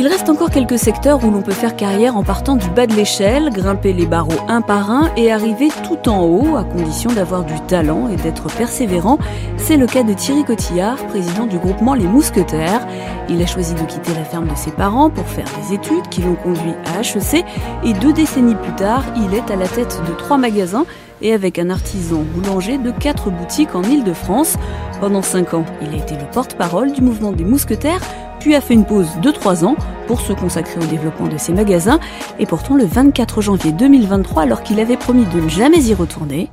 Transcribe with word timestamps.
Il 0.00 0.06
reste 0.06 0.28
encore 0.28 0.50
quelques 0.50 0.78
secteurs 0.78 1.24
où 1.24 1.30
l'on 1.32 1.42
peut 1.42 1.50
faire 1.50 1.74
carrière 1.74 2.16
en 2.16 2.22
partant 2.22 2.54
du 2.54 2.70
bas 2.70 2.86
de 2.86 2.94
l'échelle, 2.94 3.50
grimper 3.50 3.92
les 3.92 4.06
barreaux 4.06 4.38
un 4.46 4.60
par 4.60 4.92
un 4.92 5.10
et 5.16 5.32
arriver 5.32 5.70
tout 5.82 6.08
en 6.08 6.22
haut, 6.22 6.56
à 6.56 6.62
condition 6.62 7.10
d'avoir 7.10 7.42
du 7.42 7.58
talent 7.62 8.08
et 8.08 8.14
d'être 8.14 8.46
persévérant. 8.46 9.18
C'est 9.56 9.76
le 9.76 9.86
cas 9.86 10.04
de 10.04 10.12
Thierry 10.12 10.44
Cotillard, 10.44 11.04
président 11.08 11.46
du 11.46 11.58
groupement 11.58 11.94
Les 11.94 12.06
Mousquetaires. 12.06 12.86
Il 13.28 13.42
a 13.42 13.46
choisi 13.46 13.74
de 13.74 13.80
quitter 13.80 14.14
la 14.14 14.22
ferme 14.22 14.46
de 14.46 14.54
ses 14.54 14.70
parents 14.70 15.10
pour 15.10 15.26
faire 15.26 15.48
des 15.60 15.74
études 15.74 16.08
qui 16.08 16.22
l'ont 16.22 16.36
conduit 16.36 16.74
à 16.94 17.00
HEC 17.00 17.44
et 17.82 17.92
deux 17.94 18.12
décennies 18.12 18.54
plus 18.54 18.76
tard, 18.76 19.02
il 19.16 19.34
est 19.34 19.50
à 19.50 19.56
la 19.56 19.66
tête 19.66 20.00
de 20.08 20.12
trois 20.12 20.38
magasins 20.38 20.86
et 21.22 21.34
avec 21.34 21.58
un 21.58 21.70
artisan 21.70 22.22
boulanger 22.34 22.78
de 22.78 22.92
quatre 22.92 23.30
boutiques 23.30 23.74
en 23.74 23.82
Ile-de-France. 23.82 24.58
Pendant 25.00 25.22
cinq 25.22 25.54
ans, 25.54 25.64
il 25.82 25.92
a 25.92 26.00
été 26.00 26.14
le 26.14 26.30
porte-parole 26.32 26.92
du 26.92 27.02
mouvement 27.02 27.32
des 27.32 27.44
mousquetaires, 27.44 28.00
puis 28.38 28.54
a 28.54 28.60
fait 28.60 28.74
une 28.74 28.84
pause 28.84 29.08
de 29.22 29.30
trois 29.30 29.64
ans 29.64 29.76
pour 30.06 30.20
se 30.20 30.32
consacrer 30.32 30.80
au 30.80 30.86
développement 30.86 31.28
de 31.28 31.36
ses 31.36 31.52
magasins. 31.52 32.00
Et 32.38 32.46
pourtant, 32.46 32.76
le 32.76 32.84
24 32.84 33.40
janvier 33.40 33.72
2023, 33.72 34.42
alors 34.42 34.62
qu'il 34.62 34.80
avait 34.80 34.96
promis 34.96 35.26
de 35.26 35.40
ne 35.40 35.48
jamais 35.48 35.82
y 35.84 35.94
retourner, 35.94 36.50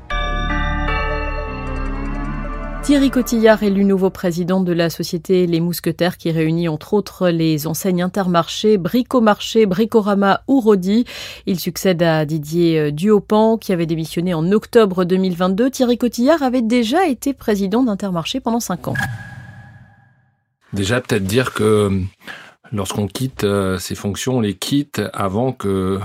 Thierry 2.85 3.09
Cotillard 3.09 3.63
élu 3.63 3.83
nouveau 3.83 4.11
président 4.11 4.61
de 4.61 4.71
la 4.71 4.91
société 4.91 5.47
Les 5.47 5.59
Mousquetaires 5.59 6.17
qui 6.17 6.29
réunit 6.29 6.67
entre 6.67 6.93
autres 6.93 7.29
les 7.29 7.65
enseignes 7.65 8.03
Intermarché, 8.03 8.77
Bricomarché, 8.77 9.65
Bricorama 9.65 10.41
ou 10.47 10.59
Rodi. 10.59 11.05
Il 11.47 11.59
succède 11.59 12.03
à 12.03 12.25
Didier 12.25 12.91
Duopan 12.91 13.57
qui 13.57 13.73
avait 13.73 13.87
démissionné 13.87 14.35
en 14.35 14.51
octobre 14.51 15.03
2022. 15.03 15.71
Thierry 15.71 15.97
Cotillard 15.97 16.43
avait 16.43 16.61
déjà 16.61 17.07
été 17.07 17.33
président 17.33 17.81
d'Intermarché 17.81 18.39
pendant 18.39 18.59
cinq 18.59 18.87
ans. 18.87 18.93
Déjà 20.73 21.01
peut-être 21.01 21.23
dire 21.23 21.53
que 21.53 22.01
lorsqu'on 22.71 23.07
quitte 23.07 23.43
euh, 23.43 23.77
ces 23.77 23.95
fonctions, 23.95 24.37
on 24.37 24.41
les 24.41 24.55
quitte 24.55 25.01
avant 25.13 25.53
que 25.53 25.99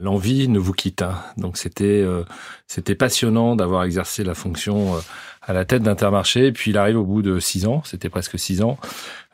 l'envie 0.00 0.48
ne 0.48 0.58
vous 0.58 0.72
quitte. 0.72 1.02
Hein. 1.02 1.18
Donc 1.36 1.56
c'était 1.56 1.84
euh, 1.84 2.24
c'était 2.66 2.94
passionnant 2.94 3.56
d'avoir 3.56 3.84
exercé 3.84 4.24
la 4.24 4.34
fonction 4.34 4.96
euh, 4.96 4.98
à 5.42 5.52
la 5.52 5.64
tête 5.64 5.82
d'Intermarché. 5.82 6.52
Puis 6.52 6.70
il 6.72 6.78
arrive 6.78 6.98
au 6.98 7.04
bout 7.04 7.22
de 7.22 7.38
six 7.38 7.66
ans, 7.66 7.82
c'était 7.84 8.08
presque 8.08 8.38
six 8.38 8.62
ans, 8.62 8.78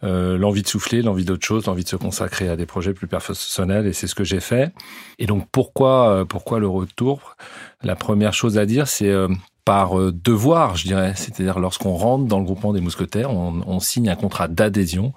euh, 0.04 0.38
l'envie 0.38 0.62
de 0.62 0.68
souffler, 0.68 1.02
l'envie 1.02 1.24
d'autre 1.24 1.46
chose, 1.46 1.66
l'envie 1.66 1.84
de 1.84 1.88
se 1.88 1.96
consacrer 1.96 2.48
à 2.48 2.56
des 2.56 2.66
projets 2.66 2.92
plus 2.92 3.06
personnels. 3.06 3.86
Et 3.86 3.92
c'est 3.92 4.06
ce 4.06 4.14
que 4.14 4.24
j'ai 4.24 4.40
fait. 4.40 4.72
Et 5.18 5.26
donc 5.26 5.48
pourquoi 5.50 6.10
euh, 6.10 6.24
pourquoi 6.24 6.60
le 6.60 6.68
retour? 6.68 7.36
La 7.82 7.96
première 7.96 8.34
chose 8.34 8.58
à 8.58 8.66
dire, 8.66 8.88
c'est 8.88 9.08
euh, 9.10 9.28
par 9.68 9.94
devoir, 10.12 10.76
je 10.76 10.86
dirais. 10.86 11.12
C'est-à-dire 11.14 11.58
lorsqu'on 11.58 11.94
rentre 11.94 12.24
dans 12.24 12.38
le 12.38 12.44
groupement 12.44 12.72
des 12.72 12.80
mousquetaires, 12.80 13.30
on, 13.30 13.62
on 13.66 13.80
signe 13.80 14.08
un 14.08 14.16
contrat 14.16 14.48
d'adhésion 14.48 15.12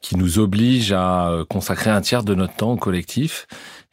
qui 0.00 0.16
nous 0.16 0.38
oblige 0.38 0.92
à 0.92 1.44
consacrer 1.48 1.90
un 1.90 2.00
tiers 2.00 2.22
de 2.22 2.34
notre 2.34 2.54
temps 2.54 2.72
au 2.72 2.76
collectif. 2.76 3.46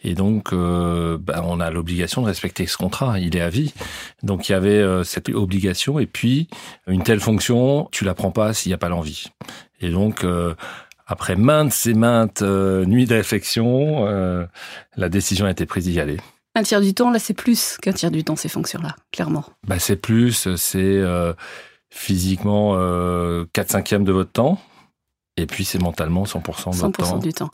Et 0.06 0.14
donc, 0.14 0.54
euh, 0.54 1.18
ben, 1.20 1.42
on 1.46 1.60
a 1.60 1.72
l'obligation 1.72 2.22
de 2.22 2.28
respecter 2.28 2.68
ce 2.68 2.78
contrat. 2.78 3.20
Il 3.20 3.36
est 3.36 3.42
à 3.42 3.50
vie. 3.50 3.74
Donc, 4.22 4.48
il 4.48 4.52
y 4.52 4.56
avait 4.56 4.70
euh, 4.70 5.04
cette 5.04 5.30
obligation. 5.30 5.98
Et 5.98 6.06
puis, 6.06 6.48
une 6.88 7.02
telle 7.02 7.20
fonction, 7.20 7.90
tu 7.92 8.06
la 8.06 8.14
prends 8.14 8.30
pas 8.30 8.54
s'il 8.54 8.70
n'y 8.70 8.76
a 8.76 8.78
pas 8.78 8.90
l'envie. 8.90 9.32
Et 9.82 9.90
donc, 9.90 10.24
euh, 10.24 10.54
après 11.08 11.36
maintes 11.36 11.88
et 11.88 11.96
maintes 11.96 12.44
nuits 12.44 13.06
de 13.06 13.16
réflexion, 13.16 14.06
la 14.98 15.10
décision 15.10 15.46
a 15.46 15.52
été 15.52 15.68
prise 15.68 15.86
d'y 15.86 16.00
aller. 16.00 16.18
Un 16.56 16.64
tiers 16.64 16.82
du 16.82 16.94
temps, 16.94 17.12
là, 17.12 17.20
c'est 17.20 17.34
plus 17.34 17.78
qu'un 17.82 17.94
tiers 17.94 18.12
du 18.12 18.24
temps, 18.24 18.36
ces 18.36 18.50
fonctions-là, 18.50 18.96
clairement. 19.12 19.44
Bah, 19.68 19.78
c'est 19.78 19.98
plus, 19.98 20.56
c'est 20.56 21.04
physiquement 21.90 22.76
4 23.54 23.72
cinquièmes 23.72 24.04
de 24.04 24.12
votre 24.12 24.32
temps. 24.32 24.60
Et 25.38 25.48
puis 25.48 25.66
c'est 25.66 25.82
mentalement 25.82 26.24
100%, 26.24 26.72
100 26.72 27.18
du 27.18 27.34
temps. 27.34 27.50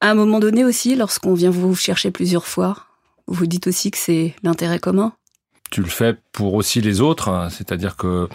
À 0.00 0.10
un 0.10 0.14
moment 0.14 0.40
donné 0.40 0.64
aussi, 0.64 0.96
lorsqu'on 0.96 1.34
vient 1.34 1.50
vous 1.50 1.74
chercher 1.74 2.10
plusieurs 2.10 2.46
fois, 2.46 2.86
vous 3.26 3.46
dites 3.46 3.66
aussi 3.66 3.90
que 3.90 3.98
c'est 3.98 4.34
l'intérêt 4.42 4.78
commun 4.78 5.12
Tu 5.70 5.82
le 5.82 5.88
fais 5.88 6.16
pour 6.32 6.54
aussi 6.54 6.80
les 6.80 7.02
autres, 7.02 7.28
hein. 7.28 7.50
c'est-à-dire 7.50 7.96
que 7.96 8.30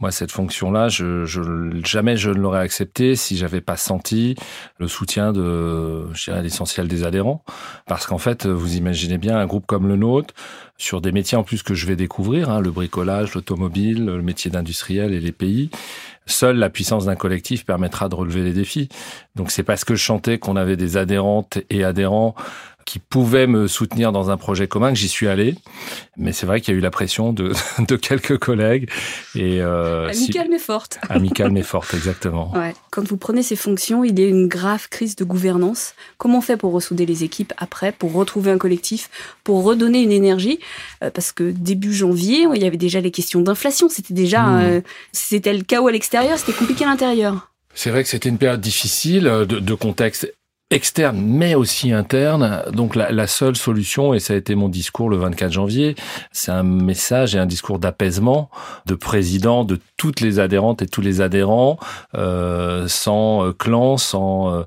moi, 0.00 0.12
cette 0.12 0.30
fonction-là, 0.30 0.88
je, 0.88 1.24
je, 1.24 1.42
jamais 1.84 2.16
je 2.16 2.30
ne 2.30 2.38
l'aurais 2.38 2.60
acceptée 2.60 3.16
si 3.16 3.36
j'avais 3.36 3.60
pas 3.60 3.76
senti 3.76 4.36
le 4.78 4.86
soutien 4.86 5.32
de, 5.32 6.12
je 6.14 6.30
dirais, 6.30 6.42
l'essentiel 6.42 6.86
des 6.86 7.04
adhérents. 7.04 7.42
Parce 7.86 8.06
qu'en 8.06 8.18
fait, 8.18 8.46
vous 8.46 8.76
imaginez 8.76 9.18
bien 9.18 9.36
un 9.36 9.46
groupe 9.46 9.66
comme 9.66 9.88
le 9.88 9.96
nôtre, 9.96 10.34
sur 10.76 11.00
des 11.00 11.10
métiers 11.10 11.36
en 11.36 11.42
plus 11.42 11.64
que 11.64 11.74
je 11.74 11.86
vais 11.86 11.96
découvrir, 11.96 12.50
hein, 12.50 12.60
le 12.60 12.70
bricolage, 12.70 13.34
l'automobile, 13.34 14.06
le 14.06 14.22
métier 14.22 14.50
d'industriel 14.50 15.12
et 15.12 15.20
les 15.20 15.32
pays. 15.32 15.70
Seule 16.26 16.56
la 16.56 16.70
puissance 16.70 17.06
d'un 17.06 17.16
collectif 17.16 17.64
permettra 17.64 18.08
de 18.08 18.14
relever 18.14 18.44
les 18.44 18.52
défis. 18.52 18.88
Donc 19.34 19.50
c'est 19.50 19.64
parce 19.64 19.84
que 19.84 19.94
je 19.96 20.02
chantais 20.02 20.38
qu'on 20.38 20.56
avait 20.56 20.76
des 20.76 20.96
adhérentes 20.96 21.58
et 21.70 21.82
adhérents 21.82 22.36
qui 22.88 23.00
pouvaient 23.00 23.46
me 23.46 23.68
soutenir 23.68 24.12
dans 24.12 24.30
un 24.30 24.38
projet 24.38 24.66
commun 24.66 24.88
que 24.88 24.98
j'y 24.98 25.10
suis 25.10 25.28
allé. 25.28 25.56
Mais 26.16 26.32
c'est 26.32 26.46
vrai 26.46 26.62
qu'il 26.62 26.72
y 26.72 26.74
a 26.74 26.78
eu 26.78 26.80
la 26.80 26.90
pression 26.90 27.34
de, 27.34 27.52
de 27.86 27.96
quelques 27.96 28.38
collègues. 28.38 28.88
Et, 29.34 29.60
euh, 29.60 30.08
amicale 30.08 30.46
mais 30.48 30.58
forte. 30.58 30.98
Amicale 31.10 31.50
mais 31.52 31.62
forte, 31.74 31.92
exactement. 31.92 32.50
Ouais. 32.56 32.72
Quand 32.90 33.06
vous 33.06 33.18
prenez 33.18 33.42
ces 33.42 33.56
fonctions, 33.56 34.04
il 34.04 34.18
y 34.18 34.24
a 34.24 34.26
une 34.26 34.48
grave 34.48 34.88
crise 34.88 35.16
de 35.16 35.24
gouvernance. 35.24 35.92
Comment 36.16 36.38
on 36.38 36.40
fait 36.40 36.56
pour 36.56 36.72
ressouder 36.72 37.04
les 37.04 37.24
équipes 37.24 37.52
après, 37.58 37.92
pour 37.92 38.14
retrouver 38.14 38.50
un 38.52 38.58
collectif, 38.58 39.10
pour 39.44 39.64
redonner 39.64 40.02
une 40.02 40.12
énergie? 40.12 40.58
Euh, 41.04 41.10
Parce 41.10 41.32
que 41.32 41.50
début 41.50 41.92
janvier, 41.92 42.46
il 42.54 42.62
y 42.62 42.66
avait 42.66 42.78
déjà 42.78 43.02
les 43.02 43.10
questions 43.10 43.42
d'inflation. 43.42 43.90
C'était 43.90 44.14
déjà, 44.14 44.44
hmm. 44.44 44.60
euh, 44.62 44.80
c'était 45.12 45.52
le 45.52 45.62
chaos 45.62 45.88
à 45.88 45.92
l'extérieur, 45.92 46.38
c'était 46.38 46.54
compliqué 46.54 46.86
à 46.86 46.88
l'intérieur. 46.88 47.52
C'est 47.74 47.90
vrai 47.90 48.02
que 48.02 48.08
c'était 48.08 48.30
une 48.30 48.38
période 48.38 48.62
difficile 48.62 49.24
de, 49.24 49.44
de 49.44 49.74
contexte 49.74 50.32
externe 50.70 51.18
mais 51.20 51.54
aussi 51.54 51.92
interne. 51.92 52.62
Donc 52.72 52.94
la, 52.94 53.10
la, 53.10 53.26
seule 53.26 53.56
solution, 53.56 54.12
et 54.14 54.20
ça 54.20 54.34
a 54.34 54.36
été 54.36 54.54
mon 54.54 54.68
discours 54.68 55.08
le 55.08 55.16
24 55.16 55.52
janvier, 55.52 55.94
c'est 56.32 56.50
un 56.50 56.62
message 56.62 57.34
et 57.34 57.38
un 57.38 57.46
discours 57.46 57.78
d'apaisement 57.78 58.50
de 58.86 58.94
président 58.94 59.64
de 59.64 59.78
toutes 59.98 60.20
les 60.20 60.38
adhérentes 60.38 60.80
et 60.80 60.86
tous 60.86 61.00
les 61.00 61.20
adhérents, 61.20 61.78
euh, 62.14 62.86
sans 62.86 63.44
euh, 63.44 63.52
clan, 63.52 63.96
sans 63.96 64.52
euh, 64.52 64.62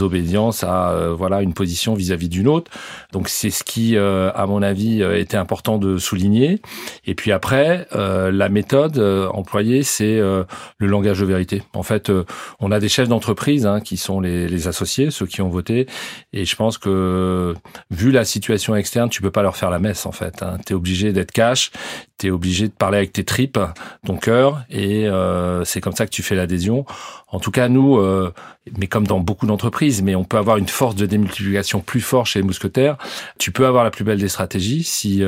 obédience 0.00 0.64
à 0.64 0.90
euh, 0.90 1.14
voilà 1.14 1.42
une 1.42 1.52
position 1.54 1.94
vis-à-vis 1.94 2.28
d'une 2.28 2.46
autre. 2.46 2.70
Donc 3.12 3.28
c'est 3.28 3.50
ce 3.50 3.64
qui, 3.64 3.96
à 3.96 4.46
mon 4.46 4.62
avis, 4.62 5.02
était 5.02 5.36
important 5.36 5.78
de 5.78 5.98
souligner. 5.98 6.60
Et 7.06 7.14
puis 7.14 7.32
après, 7.32 7.88
la 7.92 8.48
méthode 8.48 8.98
employée, 9.32 9.82
c'est 9.82 10.18
le 10.18 10.46
langage 10.86 11.20
de 11.20 11.24
vérité. 11.24 11.62
En 11.74 11.82
fait, 11.82 12.12
on 12.60 12.70
a 12.70 12.78
des 12.78 12.88
chefs 12.88 13.08
d'entreprise 13.08 13.66
hein, 13.66 13.80
qui 13.80 13.96
sont 13.96 14.20
les, 14.20 14.46
les 14.46 14.68
associés, 14.68 15.10
ceux 15.10 15.26
qui 15.26 15.37
ont 15.42 15.48
voté. 15.48 15.86
Et 16.32 16.44
je 16.44 16.56
pense 16.56 16.78
que 16.78 17.54
vu 17.90 18.10
la 18.10 18.24
situation 18.24 18.74
externe, 18.76 19.08
tu 19.08 19.22
peux 19.22 19.30
pas 19.30 19.42
leur 19.42 19.56
faire 19.56 19.70
la 19.70 19.78
messe 19.78 20.06
en 20.06 20.12
fait. 20.12 20.42
Hein. 20.42 20.58
Tu 20.66 20.72
es 20.72 20.76
obligé 20.76 21.12
d'être 21.12 21.32
cash, 21.32 21.70
tu 22.18 22.26
es 22.26 22.30
obligé 22.30 22.68
de 22.68 22.72
parler 22.72 22.98
avec 22.98 23.12
tes 23.12 23.24
tripes, 23.24 23.58
ton 24.04 24.16
cœur, 24.16 24.64
et 24.70 25.06
euh, 25.06 25.64
c'est 25.64 25.80
comme 25.80 25.92
ça 25.94 26.04
que 26.04 26.10
tu 26.10 26.22
fais 26.22 26.34
l'adhésion. 26.34 26.84
En 27.28 27.40
tout 27.40 27.50
cas, 27.50 27.68
nous, 27.68 27.98
euh, 27.98 28.32
mais 28.76 28.86
comme 28.86 29.06
dans 29.06 29.20
beaucoup 29.20 29.46
d'entreprises, 29.46 30.02
mais 30.02 30.14
on 30.14 30.24
peut 30.24 30.36
avoir 30.36 30.56
une 30.56 30.68
force 30.68 30.94
de 30.94 31.06
démultiplication 31.06 31.80
plus 31.80 32.00
forte 32.00 32.26
chez 32.26 32.40
les 32.40 32.44
mousquetaires. 32.44 32.96
Tu 33.38 33.52
peux 33.52 33.66
avoir 33.66 33.84
la 33.84 33.90
plus 33.90 34.04
belle 34.04 34.18
des 34.18 34.28
stratégies. 34.28 34.82
Si 34.82 35.22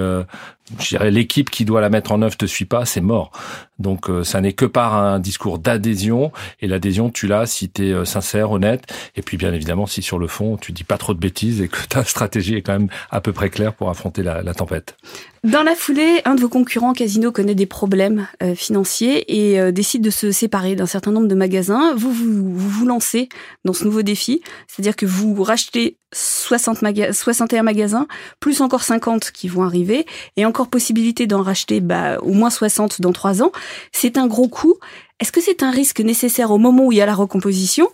euh, 0.93 1.11
l'équipe 1.11 1.51
qui 1.51 1.65
doit 1.65 1.81
la 1.81 1.91
mettre 1.91 2.13
en 2.13 2.23
œuvre 2.23 2.37
te 2.37 2.47
suit 2.47 2.65
pas, 2.65 2.85
c'est 2.85 3.01
mort. 3.01 3.33
Donc 3.79 4.09
euh, 4.09 4.25
ça 4.25 4.41
n'est 4.41 4.53
que 4.53 4.67
par 4.67 4.95
un 4.95 5.19
discours 5.19 5.59
d'adhésion 5.59 6.33
et 6.61 6.69
l'adhésion 6.69 7.11
tu 7.11 7.27
l'as 7.27 7.47
si 7.47 7.71
tu 7.71 7.89
es 7.89 7.93
euh, 7.93 8.05
sincère, 8.05 8.51
honnête 8.51 8.93
et 9.17 9.23
puis 9.23 9.37
bien 9.37 9.53
évidemment 9.53 9.87
si 9.87 10.03
sur 10.03 10.19
le 10.19 10.27
fond 10.27 10.57
tu 10.59 10.73
dis 10.73 10.85
pas 10.85 10.99
trop 10.99 11.15
de 11.15 11.19
bêtises 11.19 11.61
et 11.63 11.69
que 11.69 11.87
ta 11.89 12.05
stratégie 12.05 12.57
est 12.57 12.63
quand 12.63 12.75
même 12.75 12.89
à 13.11 13.21
peu 13.21 13.33
près 13.33 13.51
claire 13.51 13.73
pour 13.73 13.89
affronter 13.89 14.23
la 14.23 14.55
tempête. 14.55 14.97
Dans 15.43 15.63
la 15.63 15.75
foulée, 15.75 16.21
un 16.27 16.35
de 16.35 16.41
vos 16.43 16.51
concurrents 16.51 16.61
concurrent 16.61 16.93
Casino 16.93 17.33
connaît 17.33 17.55
des 17.55 17.65
problèmes 17.65 18.29
euh, 18.43 18.55
financiers 18.55 19.25
et 19.35 19.59
euh, 19.59 19.73
décide 19.73 20.03
de 20.03 20.11
se 20.11 20.33
séparer 20.33 20.77
d'un 20.77 20.85
certain 20.85 21.13
nombre 21.13 21.29
de 21.29 21.35
magasins. 21.35 21.95
Vous, 21.95 22.13
vous 22.13 22.55
vous, 22.55 22.85
lancez 22.85 23.31
dans 23.65 23.73
ce 23.73 23.85
nouveau 23.85 24.03
défi, 24.03 24.43
c'est-à-dire 24.69 24.95
que 24.97 25.07
vous 25.07 25.43
rachetez 25.43 25.97
60 26.13 26.83
maga 26.83 27.15
61 27.15 27.63
magasins, 27.63 28.07
plus 28.39 28.61
encore 28.61 28.83
50 28.83 29.31
qui 29.31 29.49
vont 29.49 29.63
arriver, 29.63 30.05
et 30.37 30.45
encore 30.45 30.69
possibilité 30.69 31.27
d'en 31.27 31.43
racheter 31.43 31.81
bah, 31.81 32.19
au 32.19 32.33
moins 32.33 32.51
60 32.51 33.01
dans 33.01 33.13
trois 33.13 33.43
ans. 33.43 33.51
C'est 33.93 34.19
un 34.19 34.27
gros 34.27 34.49
coup. 34.49 34.75
Est-ce 35.21 35.33
que 35.33 35.41
c'est 35.41 35.63
un 35.63 35.71
risque 35.71 36.01
nécessaire 36.01 36.51
au 36.51 36.59
moment 36.59 36.87
où 36.87 36.93
il 36.93 36.99
y 36.99 37.03
a 37.03 37.07
la 37.07 37.15
recomposition 37.15 37.89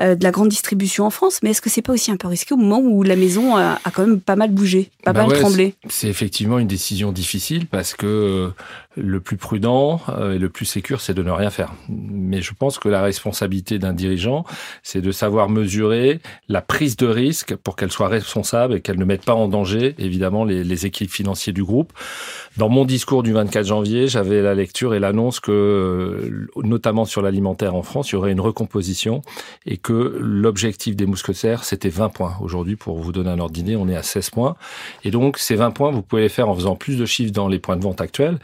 euh, 0.00 0.14
de 0.14 0.22
la 0.22 0.30
grande 0.30 0.48
distribution 0.48 1.06
en 1.06 1.10
France, 1.10 1.40
mais 1.42 1.50
est-ce 1.50 1.60
que 1.60 1.68
c'est 1.68 1.82
pas 1.82 1.92
aussi 1.92 2.12
un 2.12 2.16
peu 2.16 2.28
risqué 2.28 2.54
au 2.54 2.56
moment 2.56 2.78
où 2.78 3.02
la 3.02 3.16
maison 3.16 3.56
a, 3.56 3.80
quand 3.92 4.06
même 4.06 4.20
pas 4.20 4.36
mal 4.36 4.52
bougé, 4.52 4.90
pas 5.02 5.12
bah 5.12 5.26
mal 5.26 5.36
tremblé 5.36 5.74
C'est 5.88 6.06
effectivement 6.06 6.60
une 6.60 6.68
décision 6.68 7.10
difficile 7.10 7.66
parce 7.66 7.94
que 7.94 8.06
euh, 8.06 8.48
le 8.96 9.18
plus 9.18 9.36
prudent 9.36 10.00
euh, 10.08 10.34
et 10.34 10.38
le 10.38 10.48
plus 10.48 10.66
sécur, 10.66 11.00
c'est 11.00 11.14
de 11.14 11.22
ne 11.24 11.32
rien 11.32 11.50
faire. 11.50 11.74
Mais 11.88 12.42
je 12.42 12.52
pense 12.54 12.78
que 12.78 12.88
la 12.88 13.02
responsabilité 13.02 13.80
d'un 13.80 13.92
dirigeant, 13.92 14.44
c'est 14.84 15.00
de 15.00 15.10
savoir 15.10 15.48
mesurer 15.48 16.20
la 16.48 16.62
prise 16.62 16.96
de 16.96 17.06
risque 17.06 17.56
pour 17.56 17.74
qu'elle 17.74 17.90
soit 17.90 18.08
responsable 18.08 18.74
et 18.74 18.80
qu'elle 18.80 19.00
ne 19.00 19.04
mette 19.04 19.24
pas 19.24 19.34
en 19.34 19.48
danger, 19.48 19.96
évidemment, 19.98 20.44
les, 20.44 20.62
les 20.62 20.86
équipes 20.86 21.10
financiers 21.10 21.52
du 21.52 21.64
groupe. 21.64 21.92
Dans 22.56 22.68
mon 22.68 22.84
discours 22.84 23.24
du 23.24 23.32
24 23.32 23.66
janvier, 23.66 24.06
j'avais 24.06 24.42
la 24.42 24.54
lecture 24.54 24.94
et 24.94 25.00
l'annonce 25.00 25.40
que, 25.40 26.48
notamment 26.68 27.04
sur 27.04 27.22
l'alimentaire 27.22 27.74
en 27.74 27.82
France, 27.82 28.10
il 28.10 28.14
y 28.14 28.16
aurait 28.16 28.32
une 28.32 28.40
recomposition 28.40 29.22
et 29.66 29.76
que 29.76 30.16
l'objectif 30.20 30.96
des 30.96 31.06
mousquetaires, 31.06 31.64
c'était 31.64 31.88
20 31.88 32.10
points. 32.10 32.36
Aujourd'hui, 32.40 32.76
pour 32.76 32.98
vous 32.98 33.12
donner 33.12 33.30
un 33.30 33.38
ordre 33.38 33.54
d'idée, 33.54 33.76
on 33.76 33.88
est 33.88 33.96
à 33.96 34.02
16 34.02 34.30
points. 34.30 34.56
Et 35.04 35.10
donc, 35.10 35.38
ces 35.38 35.56
20 35.56 35.70
points, 35.72 35.90
vous 35.90 36.02
pouvez 36.02 36.22
les 36.22 36.28
faire 36.28 36.48
en 36.48 36.54
faisant 36.54 36.76
plus 36.76 36.96
de 36.96 37.06
chiffres 37.06 37.32
dans 37.32 37.48
les 37.48 37.58
points 37.58 37.76
de 37.76 37.82
vente 37.82 38.00
actuels, 38.00 38.38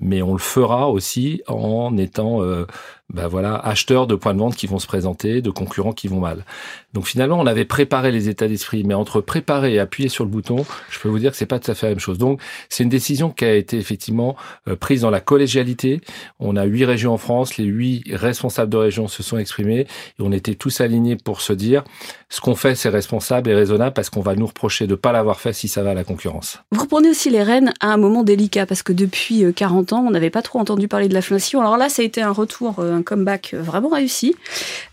mais 0.00 0.22
on 0.22 0.32
le 0.32 0.38
fera 0.38 0.90
aussi 0.90 1.42
en 1.48 1.96
étant 1.96 2.42
euh, 2.42 2.66
ben 3.12 3.28
voilà, 3.28 3.54
acheteurs 3.54 4.08
de 4.08 4.16
points 4.16 4.34
de 4.34 4.40
vente 4.40 4.56
qui 4.56 4.66
vont 4.66 4.80
se 4.80 4.86
présenter, 4.86 5.40
de 5.40 5.50
concurrents 5.50 5.92
qui 5.92 6.08
vont 6.08 6.18
mal. 6.18 6.44
Donc 6.92 7.06
finalement, 7.06 7.38
on 7.38 7.46
avait 7.46 7.64
préparé 7.64 8.10
les 8.10 8.28
états 8.28 8.48
d'esprit, 8.48 8.82
mais 8.82 8.94
entre 8.94 9.20
préparer 9.20 9.74
et 9.74 9.78
appuyer 9.78 10.08
sur 10.08 10.24
le 10.24 10.30
bouton, 10.30 10.64
je 10.90 10.98
peux 10.98 11.08
vous 11.08 11.20
dire 11.20 11.30
que 11.30 11.36
c'est 11.36 11.46
pas 11.46 11.60
tout 11.60 11.70
à 11.70 11.74
fait 11.74 11.86
la 11.86 11.90
même 11.90 12.00
chose. 12.00 12.18
Donc 12.18 12.40
c'est 12.68 12.82
une 12.82 12.88
décision 12.88 13.30
qui 13.30 13.44
a 13.44 13.54
été 13.54 13.78
effectivement 13.78 14.34
euh, 14.66 14.74
prise 14.74 15.02
dans 15.02 15.10
la 15.10 15.20
collégialité. 15.20 16.00
On 16.40 16.56
a 16.56 16.64
huit 16.64 16.84
régions 16.84 17.12
en 17.12 17.18
France, 17.18 17.58
les 17.58 17.64
huit 17.64 18.04
responsables 18.12 18.72
de 18.72 18.76
région 18.76 19.06
se 19.06 19.22
sont 19.22 19.38
exprimés 19.38 19.80
et 19.80 19.86
on 20.20 20.32
était 20.32 20.54
tous 20.54 20.80
alignés 20.80 21.16
pour 21.16 21.42
se 21.42 21.52
dire 21.52 21.84
ce 22.28 22.40
qu'on 22.40 22.56
fait 22.56 22.74
c'est 22.74 22.88
responsable 22.88 23.50
et 23.50 23.54
raisonnable 23.54 23.92
parce 23.92 24.10
qu'on 24.10 24.20
va 24.20 24.34
nous 24.34 24.46
reprocher 24.46 24.88
de 24.88 24.96
pas 24.96 25.12
l'avoir 25.12 25.38
fait 25.38 25.52
si 25.52 25.68
ça 25.68 25.84
va 25.84 25.90
à 25.90 25.94
la 25.94 26.02
concurrence. 26.02 26.58
Vous 26.72 26.82
reprenez 26.82 27.10
aussi 27.10 27.30
les 27.30 27.44
rênes 27.44 27.72
à 27.78 27.92
un 27.92 27.98
moment 27.98 28.24
délicat 28.24 28.66
parce 28.66 28.82
que 28.82 28.92
depuis 28.92 29.44
40 29.54 29.85
euh, 29.92 29.96
on 29.96 30.10
n'avait 30.10 30.30
pas 30.30 30.42
trop 30.42 30.58
entendu 30.58 30.88
parler 30.88 31.08
de 31.08 31.14
l'inflation. 31.14 31.60
Alors 31.60 31.76
là, 31.76 31.88
ça 31.88 32.02
a 32.02 32.04
été 32.04 32.22
un 32.22 32.30
retour, 32.30 32.78
euh, 32.78 32.96
un 32.96 33.02
comeback 33.02 33.54
vraiment 33.54 33.88
réussi. 33.88 34.34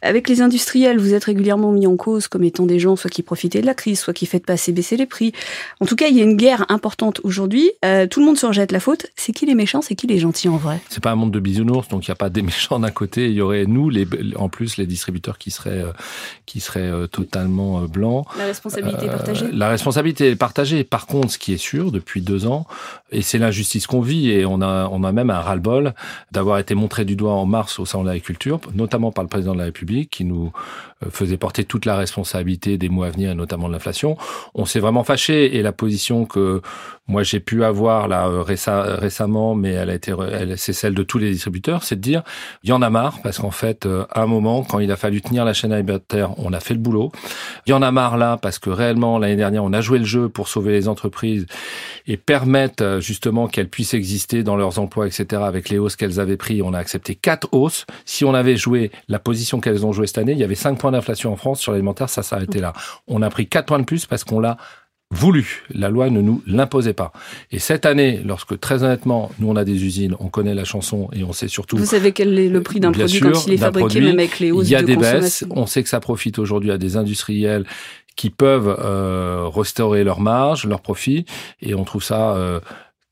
Avec 0.01 0.29
les 0.29 0.41
industriels, 0.41 0.99
vous 0.99 1.13
êtes 1.13 1.25
régulièrement 1.25 1.71
mis 1.71 1.87
en 1.87 1.95
cause 1.95 2.27
comme 2.27 2.43
étant 2.43 2.65
des 2.65 2.79
gens 2.79 2.95
soit 2.95 3.09
qui 3.09 3.23
profitaient 3.23 3.61
de 3.61 3.65
la 3.65 3.73
crise, 3.73 3.99
soit 3.99 4.13
qui 4.13 4.25
faites 4.25 4.45
pas 4.45 4.53
assez 4.53 4.71
baisser 4.71 4.97
les 4.97 5.05
prix. 5.05 5.33
En 5.79 5.85
tout 5.85 5.95
cas, 5.95 6.07
il 6.07 6.17
y 6.17 6.21
a 6.21 6.23
une 6.23 6.37
guerre 6.37 6.65
importante 6.69 7.21
aujourd'hui. 7.23 7.71
Euh, 7.85 8.07
tout 8.07 8.19
le 8.19 8.25
monde 8.25 8.37
se 8.37 8.45
rejette 8.45 8.71
la 8.71 8.79
faute. 8.79 9.07
C'est 9.15 9.31
qui 9.31 9.45
les 9.45 9.55
méchants, 9.55 9.81
c'est 9.81 9.95
qui 9.95 10.07
les 10.07 10.19
gentils 10.19 10.49
en 10.49 10.57
vrai? 10.57 10.81
C'est 10.89 11.03
pas 11.03 11.11
un 11.11 11.15
monde 11.15 11.31
de 11.31 11.39
bisounours, 11.39 11.87
donc 11.87 12.07
il 12.07 12.11
n'y 12.11 12.13
a 12.13 12.15
pas 12.15 12.29
des 12.29 12.41
méchants 12.43 12.79
d'un 12.79 12.91
côté. 12.91 13.27
Il 13.27 13.33
y 13.33 13.41
aurait 13.41 13.65
nous, 13.65 13.89
les, 13.89 14.07
en 14.35 14.49
plus, 14.49 14.77
les 14.77 14.85
distributeurs 14.85 15.37
qui 15.37 15.51
seraient, 15.51 15.83
euh, 15.83 15.91
qui 16.45 16.59
seraient 16.59 16.91
totalement 17.11 17.81
blancs. 17.81 18.25
La 18.37 18.45
responsabilité 18.45 19.05
est 19.05 19.09
partagée. 19.09 19.45
La 19.51 19.69
responsabilité 19.69 20.29
est 20.29 20.35
partagée. 20.35 20.83
Par 20.83 21.07
contre, 21.07 21.31
ce 21.31 21.37
qui 21.37 21.53
est 21.53 21.57
sûr 21.57 21.91
depuis 21.91 22.21
deux 22.21 22.45
ans, 22.45 22.65
et 23.11 23.21
c'est 23.21 23.37
l'injustice 23.37 23.87
qu'on 23.87 24.01
vit, 24.01 24.31
et 24.31 24.45
on 24.45 24.61
a 24.61 24.82
on 24.91 25.03
a 25.03 25.11
même 25.11 25.29
un 25.29 25.39
ras-le-bol 25.39 25.93
d'avoir 26.31 26.59
été 26.59 26.75
montré 26.75 27.05
du 27.05 27.15
doigt 27.15 27.33
en 27.33 27.45
mars 27.45 27.79
au 27.79 27.85
Salon 27.85 28.03
de 28.03 28.09
l'agriculture, 28.09 28.59
notamment 28.73 29.11
par 29.11 29.23
le 29.23 29.29
président 29.29 29.53
de 29.53 29.59
la 29.59 29.65
République, 29.65 30.09
qui 30.09 30.25
nous 30.25 30.51
euh, 31.03 31.09
faisait 31.09 31.37
porter 31.37 31.63
toute 31.63 31.85
la 31.85 31.95
responsabilité 31.95 32.77
des 32.77 32.89
mois 32.89 33.07
à 33.07 33.09
venir, 33.09 33.35
notamment 33.35 33.67
de 33.67 33.73
l'inflation. 33.73 34.17
On 34.53 34.65
s'est 34.65 34.79
vraiment 34.79 35.03
fâché, 35.03 35.55
et 35.55 35.61
la 35.61 35.71
position 35.71 36.25
que 36.25 36.61
moi 37.07 37.23
j'ai 37.23 37.41
pu 37.41 37.63
avoir 37.63 38.07
là 38.07 38.27
euh, 38.27 38.43
récemment, 38.43 39.55
mais 39.55 39.71
elle 39.71 39.89
a 39.89 39.93
été, 39.93 40.13
c'est 40.55 40.73
celle 40.73 40.93
de 40.93 41.03
tous 41.03 41.17
les 41.17 41.31
distributeurs, 41.31 41.83
c'est 41.83 41.97
de 41.97 42.01
dire, 42.01 42.23
il 42.63 42.69
y 42.69 42.73
en 42.73 42.81
a 42.81 42.89
marre, 42.89 43.19
parce 43.21 43.39
qu'en 43.39 43.51
fait, 43.51 43.85
euh, 43.85 44.05
à 44.09 44.21
un 44.21 44.25
moment, 44.25 44.63
quand 44.63 44.79
il 44.79 44.91
a 44.91 44.95
fallu 44.95 45.21
tenir 45.21 45.43
la 45.43 45.53
chaîne 45.53 45.73
alimentaire, 45.73 46.33
on 46.37 46.53
a 46.53 46.59
fait 46.61 46.73
le 46.73 46.79
boulot. 46.79 47.11
Il 47.67 47.71
y 47.71 47.73
en 47.73 47.81
a 47.81 47.91
marre 47.91 48.17
là, 48.17 48.37
parce 48.37 48.57
que 48.57 48.69
réellement, 48.69 49.19
l'année 49.19 49.35
dernière, 49.35 49.63
on 49.63 49.73
a 49.73 49.81
joué 49.81 49.99
le 49.99 50.05
jeu 50.05 50.29
pour 50.29 50.47
sauver 50.47 50.71
les 50.71 50.87
entreprises 50.87 51.45
et 52.07 52.15
permettre 52.15 52.99
justement 53.01 53.47
qu'elles 53.47 53.69
puissent 53.69 53.93
exister 53.93 54.43
dans 54.43 54.55
leurs 54.55 54.79
emplois, 54.79 55.07
etc., 55.07 55.41
avec 55.45 55.69
les 55.69 55.77
hausses 55.77 55.97
qu'elles 55.97 56.21
avaient 56.21 56.37
pris. 56.37 56.61
On 56.61 56.73
a 56.73 56.79
accepté 56.79 57.15
quatre 57.15 57.49
hausses. 57.51 57.85
Si 58.05 58.23
on 58.23 58.33
avait 58.33 58.55
joué 58.55 58.91
la 59.09 59.19
position 59.19 59.59
qu'elles 59.59 59.85
ont 59.85 59.91
joué 59.91 60.07
cette 60.07 60.19
année, 60.19 60.31
il 60.31 60.37
y 60.37 60.43
avait 60.43 60.55
cinq 60.55 60.79
points 60.79 60.91
d'inflation 60.91 61.33
en 61.33 61.35
France 61.35 61.59
sur 61.59 61.73
l'alimentaire, 61.73 62.09
ça 62.09 62.23
s'arrêtait 62.23 62.61
là. 62.61 62.73
On 63.07 63.21
a 63.21 63.29
pris 63.29 63.47
quatre 63.47 63.65
points 63.65 63.79
de 63.79 63.85
plus 63.85 64.05
parce 64.05 64.23
qu'on 64.23 64.39
l'a 64.39 64.57
voulu. 65.13 65.63
La 65.73 65.89
loi 65.89 66.09
ne 66.09 66.21
nous 66.21 66.41
l'imposait 66.45 66.93
pas. 66.93 67.11
Et 67.51 67.59
cette 67.59 67.85
année, 67.85 68.21
lorsque 68.25 68.59
très 68.59 68.83
honnêtement, 68.83 69.31
nous 69.39 69.49
on 69.49 69.55
a 69.55 69.63
des 69.63 69.83
usines, 69.85 70.15
on 70.19 70.27
connaît 70.27 70.55
la 70.55 70.65
chanson 70.65 71.09
et 71.13 71.23
on 71.23 71.33
sait 71.33 71.47
surtout. 71.47 71.77
Vous 71.77 71.85
savez 71.85 72.11
quel 72.11 72.37
est 72.37 72.49
le 72.49 72.61
prix 72.61 72.79
d'un 72.79 72.91
produit 72.91 73.19
quand 73.19 73.47
il 73.47 73.53
est 73.53 73.57
fabriqué, 73.57 74.01
même 74.01 74.19
avec 74.19 74.39
les 74.39 74.51
hausses 74.51 74.67
Il 74.67 74.71
y 74.71 74.75
a 74.75 74.83
des 74.83 74.97
baisses. 74.97 75.45
On 75.49 75.65
sait 75.65 75.83
que 75.83 75.89
ça 75.89 75.99
profite 75.99 76.39
aujourd'hui 76.39 76.71
à 76.71 76.77
des 76.77 76.97
industriels 76.97 77.65
qui 78.15 78.29
peuvent 78.29 78.77
euh, 78.79 79.47
restaurer 79.47 80.03
leurs 80.03 80.19
marges, 80.19 80.65
leurs 80.65 80.81
profits, 80.81 81.25
et 81.61 81.73
on 81.73 81.83
trouve 81.83 82.03
ça 82.03 82.35
euh, 82.35 82.59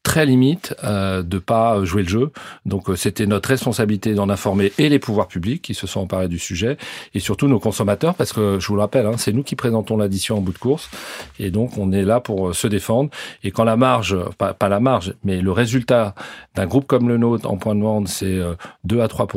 très 0.04 0.26
limite 0.26 0.76
euh, 0.84 1.22
de 1.22 1.38
pas 1.38 1.84
jouer 1.84 2.04
le 2.04 2.10
jeu. 2.10 2.32
Donc 2.66 2.90
euh, 2.90 2.96
c'était 2.96 3.26
notre 3.28 3.50
responsabilité 3.50 4.14
d'en 4.14 4.30
informer 4.30 4.72
et 4.78 4.90
les 4.90 5.00
pouvoirs 5.00 5.28
publics 5.28 5.62
qui 5.62 5.74
se 5.74 5.88
sont 5.88 6.02
emparés 6.02 6.28
du 6.28 6.40
sujet 6.40 6.78
et 7.14 7.20
surtout 7.20 7.48
nos 7.48 7.60
consommateurs 7.60 8.16
parce 8.16 8.34
que 8.34 8.60
je 8.60 8.68
vous 8.68 8.76
le 8.76 8.82
rappelle, 8.82 9.06
hein, 9.06 9.16
c'est 9.18 9.32
nous 9.32 9.44
qui 9.44 9.56
présentons 9.56 9.98
l'addition 9.98 10.38
en 10.38 10.42
bout 10.42 10.54
de 10.54 10.58
course 10.58 10.90
et 11.40 11.52
donc 11.52 11.78
on 11.78 11.92
est 11.92 12.04
là 12.04 12.20
pour 12.20 12.50
euh, 12.50 12.54
se 12.54 12.68
défendre. 12.68 13.10
Et 13.44 13.52
quand 13.52 13.64
la 13.64 13.78
marge, 13.78 14.18
pas, 14.38 14.54
pas 14.54 14.70
la 14.70 14.80
marge, 14.80 15.14
mais 15.24 15.40
le 15.40 15.52
résultat 15.52 16.16
d'un 16.56 16.66
groupe 16.66 16.88
comme 16.88 17.08
le 17.08 17.18
nôtre 17.18 17.50
en 17.50 17.58
point 17.58 17.76
de 17.76 17.82
vente 17.82 18.08
c'est 18.08 18.40
2 18.86 19.02
à 19.02 19.08
3 19.08 19.28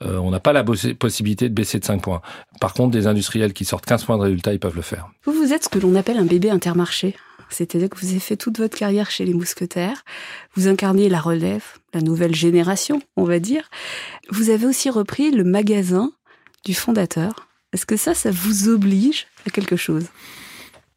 on 0.00 0.30
n'a 0.30 0.40
pas 0.40 0.52
la 0.52 0.64
possibilité 0.64 1.48
de 1.48 1.54
baisser 1.54 1.78
de 1.78 1.84
5 1.84 2.02
points. 2.02 2.20
Par 2.60 2.74
contre, 2.74 2.90
des 2.90 3.06
industriels 3.06 3.52
qui 3.52 3.64
sortent 3.64 3.86
15 3.86 4.04
points 4.04 4.18
de 4.18 4.22
résultat, 4.22 4.52
ils 4.52 4.58
peuvent 4.58 4.76
le 4.76 4.82
faire. 4.82 5.08
Vous, 5.24 5.32
vous 5.32 5.52
êtes 5.52 5.64
ce 5.64 5.68
que 5.68 5.78
l'on 5.78 5.94
appelle 5.94 6.18
un 6.18 6.24
bébé 6.24 6.50
intermarché. 6.50 7.14
C'est-à-dire 7.54 7.88
que 7.88 7.98
vous 7.98 8.10
avez 8.10 8.20
fait 8.20 8.36
toute 8.36 8.58
votre 8.58 8.76
carrière 8.76 9.10
chez 9.10 9.24
les 9.24 9.34
mousquetaires. 9.34 10.04
Vous 10.54 10.68
incarnez 10.68 11.08
la 11.08 11.20
relève, 11.20 11.64
la 11.92 12.00
nouvelle 12.00 12.34
génération, 12.34 13.00
on 13.16 13.24
va 13.24 13.38
dire. 13.38 13.70
Vous 14.30 14.50
avez 14.50 14.66
aussi 14.66 14.90
repris 14.90 15.30
le 15.30 15.44
magasin 15.44 16.12
du 16.64 16.74
fondateur. 16.74 17.48
Est-ce 17.72 17.86
que 17.86 17.96
ça, 17.96 18.14
ça 18.14 18.30
vous 18.30 18.68
oblige 18.68 19.26
à 19.46 19.50
quelque 19.50 19.76
chose? 19.76 20.06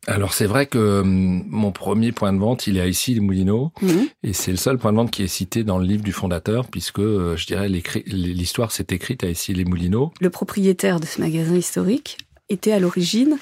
Alors 0.07 0.33
c'est 0.33 0.45
vrai 0.45 0.67
que 0.67 1.01
hum, 1.01 1.43
mon 1.47 1.71
premier 1.71 2.13
point 2.13 2.31
de 2.31 2.39
vente, 2.39 2.65
il 2.65 2.77
est 2.77 2.81
à 2.81 2.87
ici 2.87 3.13
les 3.13 3.19
Moulineaux, 3.19 3.73
mhm. 3.81 4.07
et 4.23 4.31
c'est 4.31 4.51
le 4.51 4.57
seul 4.57 4.77
point 4.77 4.93
de 4.93 4.97
vente 4.97 5.11
qui 5.11 5.21
est 5.21 5.27
cité 5.27 5.65
dans 5.65 5.77
le 5.77 5.85
livre 5.85 6.03
du 6.03 6.13
fondateur, 6.13 6.67
puisque 6.67 6.99
euh, 6.99 7.35
je 7.35 7.45
dirais 7.45 7.67
l'histoire 7.67 8.71
s'est 8.71 8.87
écrite 8.91 9.25
à 9.25 9.29
ici 9.29 9.53
les 9.53 9.65
Moulineaux. 9.65 10.13
Le 10.21 10.29
propriétaire 10.29 11.01
de 11.01 11.05
ce 11.05 11.19
magasin 11.19 11.55
historique 11.55 12.17
était 12.47 12.71
à 12.71 12.79
l'origine 12.79 13.37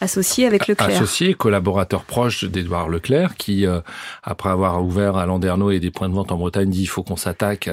associé 0.00 0.46
avec 0.46 0.66
Leclerc. 0.66 0.88
Associé, 0.90 1.34
collaborateur 1.34 2.04
proche 2.04 2.44
d'Edouard 2.44 2.88
Leclerc, 2.88 3.34
qui, 3.36 3.66
euh, 3.66 3.80
après 4.22 4.50
avoir 4.50 4.84
ouvert 4.84 5.16
à 5.16 5.24
Landerneau 5.24 5.70
et 5.70 5.80
des 5.80 5.90
points 5.90 6.08
de 6.08 6.14
vente 6.14 6.32
en 6.32 6.36
Bretagne, 6.36 6.68
dit 6.68 6.82
il 6.82 6.86
faut 6.86 7.02
qu'on 7.02 7.16
s'attaque 7.16 7.70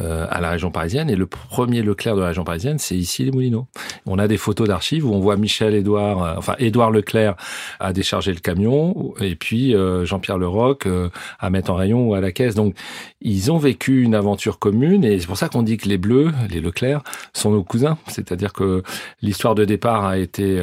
euh, 0.00 0.26
à 0.30 0.40
la 0.40 0.50
région 0.50 0.70
parisienne. 0.70 1.10
Et 1.10 1.16
le 1.16 1.26
premier 1.26 1.82
Leclerc 1.82 2.16
de 2.16 2.22
la 2.22 2.28
région 2.28 2.44
parisienne, 2.44 2.78
c'est 2.78 2.96
ici 2.96 3.24
les 3.24 3.30
Moulineaux. 3.30 3.66
On 4.06 4.18
a 4.18 4.28
des 4.28 4.38
photos 4.38 4.66
d'archives 4.66 5.06
où 5.06 5.12
on 5.12 5.20
voit 5.20 5.36
Michel 5.36 5.74
Edouard, 5.74 6.22
euh, 6.22 6.34
enfin 6.38 6.54
Édouard 6.58 6.90
Leclerc 6.90 7.36
à 7.80 7.92
décharger 7.92 8.32
le 8.32 8.40
camion, 8.40 9.14
et 9.20 9.34
puis 9.34 9.74
Jean-Pierre 10.04 10.38
Leroc 10.38 10.86
à 11.38 11.50
mettre 11.50 11.70
en 11.70 11.74
rayon 11.74 12.08
ou 12.08 12.14
à 12.14 12.20
la 12.20 12.32
caisse. 12.32 12.54
Donc 12.54 12.74
ils 13.20 13.52
ont 13.52 13.58
vécu 13.58 14.02
une 14.02 14.14
aventure 14.14 14.58
commune, 14.58 15.04
et 15.04 15.20
c'est 15.20 15.26
pour 15.26 15.36
ça 15.36 15.48
qu'on 15.48 15.62
dit 15.62 15.76
que 15.76 15.88
les 15.88 15.98
Bleus, 15.98 16.32
les 16.50 16.60
Leclerc, 16.60 17.02
sont 17.32 17.50
nos 17.50 17.62
cousins. 17.62 17.98
C'est-à-dire 18.08 18.52
que 18.52 18.82
l'histoire 19.22 19.54
de 19.54 19.64
départ 19.64 20.04
a 20.04 20.18
été 20.18 20.60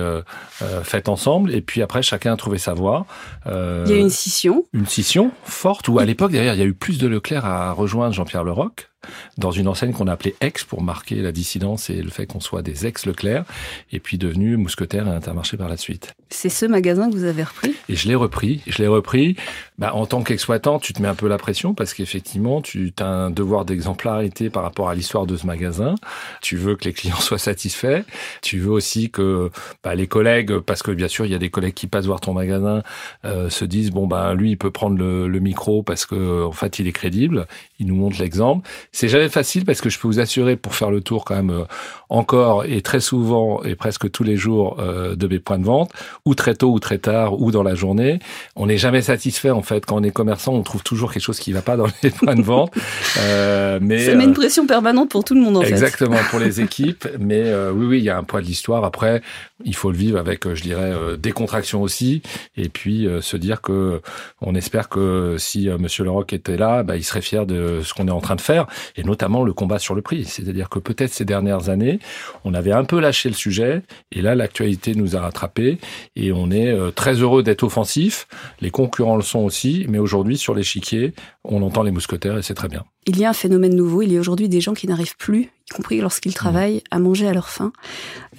faite 0.84 0.95
ensemble, 1.08 1.54
et 1.54 1.62
puis 1.62 1.82
après, 1.82 2.02
chacun 2.02 2.34
a 2.34 2.38
trouvé 2.38 2.58
sa 2.58 2.74
voie. 2.74 3.06
Euh, 3.48 3.84
il 3.86 3.92
y 3.92 3.96
a 3.96 3.98
eu 3.98 4.02
une 4.02 4.10
scission. 4.10 4.66
Une 4.74 4.86
scission 4.86 5.32
forte, 5.44 5.88
où 5.88 6.00
à 6.00 6.06
l'époque, 6.06 6.32
d'ailleurs, 6.32 6.56
il 6.56 6.60
y 6.60 6.64
a 6.64 6.66
eu 6.66 6.74
plus 6.74 6.98
de 6.98 7.08
Leclerc 7.08 7.46
à 7.46 7.72
rejoindre 7.72 8.14
Jean-Pierre 8.14 8.44
Leroc. 8.44 8.90
dans 9.38 9.52
une 9.52 9.68
enseigne 9.68 9.92
qu'on 9.92 10.08
appelait 10.08 10.36
Ex 10.42 10.64
pour 10.64 10.82
marquer 10.82 11.16
la 11.16 11.32
dissidence 11.32 11.90
et 11.90 12.02
le 12.02 12.10
fait 12.10 12.25
qu'on 12.25 12.40
soit 12.40 12.62
des 12.62 12.86
ex-Leclerc, 12.86 13.46
et 13.92 14.00
puis 14.00 14.18
devenu 14.18 14.58
Mousquetaire 14.58 15.08
et 15.08 15.12
Intermarché 15.12 15.58
par 15.58 15.70
la 15.70 15.78
suite. 15.78 16.14
C'est 16.30 16.50
ce 16.50 16.66
magasin 16.66 17.10
que 17.10 17.16
vous 17.16 17.24
avez 17.24 17.44
repris? 17.44 17.75
Et 17.90 17.96
je 17.96 18.08
l'ai 18.08 18.16
repris. 18.16 18.62
Je 18.68 18.80
l'ai 18.80 18.88
repris. 18.88 19.36
Bah, 19.77 19.94
en 19.94 20.05
tant 20.05 20.24
qu'exploitant, 20.24 20.79
tu 20.79 20.94
te 20.94 21.01
mets 21.01 21.10
un 21.10 21.15
peu 21.15 21.27
la 21.27 21.38
pression 21.38 21.74
parce 21.74 21.94
qu'effectivement, 21.94 22.62
tu 22.62 22.94
as 22.98 23.05
un 23.05 23.29
devoir 23.29 23.65
d'exemplarité 23.65 24.50
par 24.50 24.63
rapport 24.63 24.88
à 24.88 24.96
l'histoire 24.96 25.25
de 25.25 25.36
ce 25.36 25.46
magasin. 25.46 25.96
Tu 26.41 26.55
veux 26.55 26.77
que 26.77 26.86
les 26.86 26.94
clients 26.94 27.20
soient 27.20 27.38
satisfaits. 27.38 28.03
Tu 28.41 28.60
veux 28.60 28.72
aussi 28.72 29.12
que 29.12 29.51
bah, 29.84 29.94
les 29.94 30.08
collègues, 30.08 30.60
parce 30.60 30.82
que 30.82 30.91
bien 30.91 31.10
sûr, 31.10 31.25
il 31.25 31.32
y 31.34 31.36
a 31.36 31.39
des 31.39 31.50
collègues 31.50 31.74
qui 31.74 31.88
passent 31.88 32.05
voir 32.05 32.22
ton 32.22 32.34
magasin, 32.34 32.84
euh, 33.25 33.50
se 33.50 33.65
disent 33.65 33.91
bon 33.91 34.08
bah 34.08 34.34
lui, 34.34 34.51
il 34.51 34.58
peut 34.58 34.72
prendre 34.72 34.98
le, 34.98 35.27
le 35.27 35.39
micro 35.39 35.84
parce 35.84 36.05
que 36.05 36.46
en 36.46 36.53
fait, 36.53 36.79
il 36.79 36.88
est 36.88 36.94
crédible. 36.94 37.46
Il 37.79 37.88
nous 37.88 37.96
montre 37.96 38.22
l'exemple. 38.22 38.67
C'est 38.94 39.10
jamais 39.10 39.29
facile 39.29 39.65
parce 39.65 39.82
que 39.82 39.89
je 39.89 40.00
peux 40.00 40.08
vous 40.08 40.22
assurer 40.22 40.55
pour 40.55 40.74
faire 40.74 40.89
le 40.89 41.01
tour 41.01 41.25
quand 41.25 41.36
même 41.36 41.50
euh, 41.50 41.65
encore 42.10 42.63
et 42.63 42.82
très 42.82 43.01
souvent 43.01 43.62
et 43.63 43.75
presque 43.75 44.10
tous 44.10 44.24
les 44.24 44.38
jours 44.38 44.77
euh, 44.79 45.17
de 45.17 45.27
mes 45.27 45.39
points 45.39 45.60
de 45.60 45.65
vente, 45.65 45.91
ou 46.24 46.34
très 46.34 46.55
tôt 46.55 46.72
ou 46.72 46.79
très 46.79 46.98
tard 46.98 47.41
ou 47.41 47.51
dans 47.51 47.63
la 47.63 47.75
journée, 47.75 48.20
on 48.55 48.67
n'est 48.67 48.77
jamais 48.77 49.01
satisfait 49.01 49.51
fait. 49.65 49.86
Quand 49.86 49.98
on 49.98 50.03
est 50.03 50.12
commerçant, 50.12 50.53
on 50.53 50.63
trouve 50.63 50.84
toujours 50.84 51.12
quelque 51.12 51.24
chose 51.24 51.39
qui 51.39 51.51
va 51.51 51.62
pas 51.62 51.75
dans 51.75 51.88
les 52.03 52.12
points 52.12 52.36
de 52.36 52.41
vente. 52.41 52.74
Euh, 53.19 53.79
mais 53.81 54.05
ça 54.05 54.15
met 54.15 54.24
une 54.24 54.34
pression 54.34 54.65
permanente 54.65 55.10
pour 55.10 55.24
tout 55.24 55.36
le 55.36 55.41
monde 55.41 55.57
en 55.57 55.62
exactement, 55.62 56.12
fait. 56.12 56.19
Exactement 56.19 56.29
pour 56.29 56.39
les 56.39 56.62
équipes. 56.65 57.07
Mais 57.19 57.41
euh, 57.43 57.72
oui, 57.72 57.86
oui, 57.86 57.98
il 58.00 58.03
y 58.03 58.10
a 58.10 58.17
un 58.17 58.24
poids 58.24 58.41
de 58.41 58.45
l'histoire. 58.45 58.84
Après, 58.84 59.22
il 59.63 59.75
faut 59.75 59.91
le 59.91 59.98
vivre 59.98 60.17
avec, 60.19 60.53
je 60.53 60.62
dirais, 60.62 60.93
décontraction 61.17 61.81
aussi, 61.81 62.22
et 62.55 62.69
puis 62.69 63.07
se 63.22 63.38
dire 63.38 63.62
que 63.62 64.01
on 64.41 64.55
espère 64.55 64.89
que 64.89 65.36
si 65.39 65.69
Monsieur 65.79 66.03
Leroc 66.03 66.34
était 66.34 66.57
là, 66.57 66.84
bah, 66.84 66.98
il 66.98 67.03
serait 67.03 67.22
fier 67.22 67.45
de 67.45 67.81
ce 67.84 67.93
qu'on 67.93 68.07
est 68.07 68.12
en 68.12 68.22
train 68.22 68.36
de 68.36 68.41
faire, 68.41 68.67
et 68.95 69.03
notamment 69.03 69.43
le 69.43 69.53
combat 69.53 69.79
sur 69.79 69.95
le 69.95 70.01
prix. 70.01 70.25
C'est-à-dire 70.25 70.69
que 70.69 70.79
peut-être 70.79 71.13
ces 71.13 71.25
dernières 71.25 71.69
années, 71.69 72.00
on 72.43 72.53
avait 72.53 72.72
un 72.72 72.84
peu 72.84 73.00
lâché 73.00 73.29
le 73.29 73.36
sujet, 73.36 73.81
et 74.12 74.22
là, 74.22 74.36
l'actualité 74.36 74.95
nous 74.95 75.15
a 75.15 75.22
rattrapés, 75.22 75.77
et 76.15 76.31
on 76.31 76.51
est 76.51 76.72
euh, 76.72 76.91
très 76.91 77.15
heureux 77.15 77.43
d'être 77.43 77.63
offensif. 77.63 78.27
Les 78.62 78.72
concurrents 78.72 79.15
le 79.15 79.24
sont 79.24 79.39
aussi, 79.39 79.55
mais 79.88 80.00
aujourd'hui, 80.00 80.38
sur 80.38 80.54
l'échiquier, 80.54 81.14
on 81.44 81.62
entend 81.62 81.84
les 81.84 81.92
mousquetaires, 81.92 82.38
et 82.38 82.42
c'est 82.42 82.54
très 82.54 82.68
bien. 82.68 82.84
Il 83.06 83.18
y 83.18 83.26
a 83.26 83.30
un 83.30 83.34
phénomène 83.34 83.76
nouveau. 83.76 84.02
Il 84.02 84.12
y 84.12 84.18
a 84.18 84.20
aujourd'hui 84.20 84.50
des 84.50 84.62
gens 84.62 84.74
qui 84.74 84.88
n'arrivent 84.88 85.18
plus, 85.18 85.44
y 85.70 85.74
compris 85.74 86.02
lorsqu'ils 86.02 86.34
travaillent, 86.34 86.82
à 86.92 87.00
manger 87.00 87.28
à 87.28 87.34
leur 87.34 87.50
faim. 87.50 87.72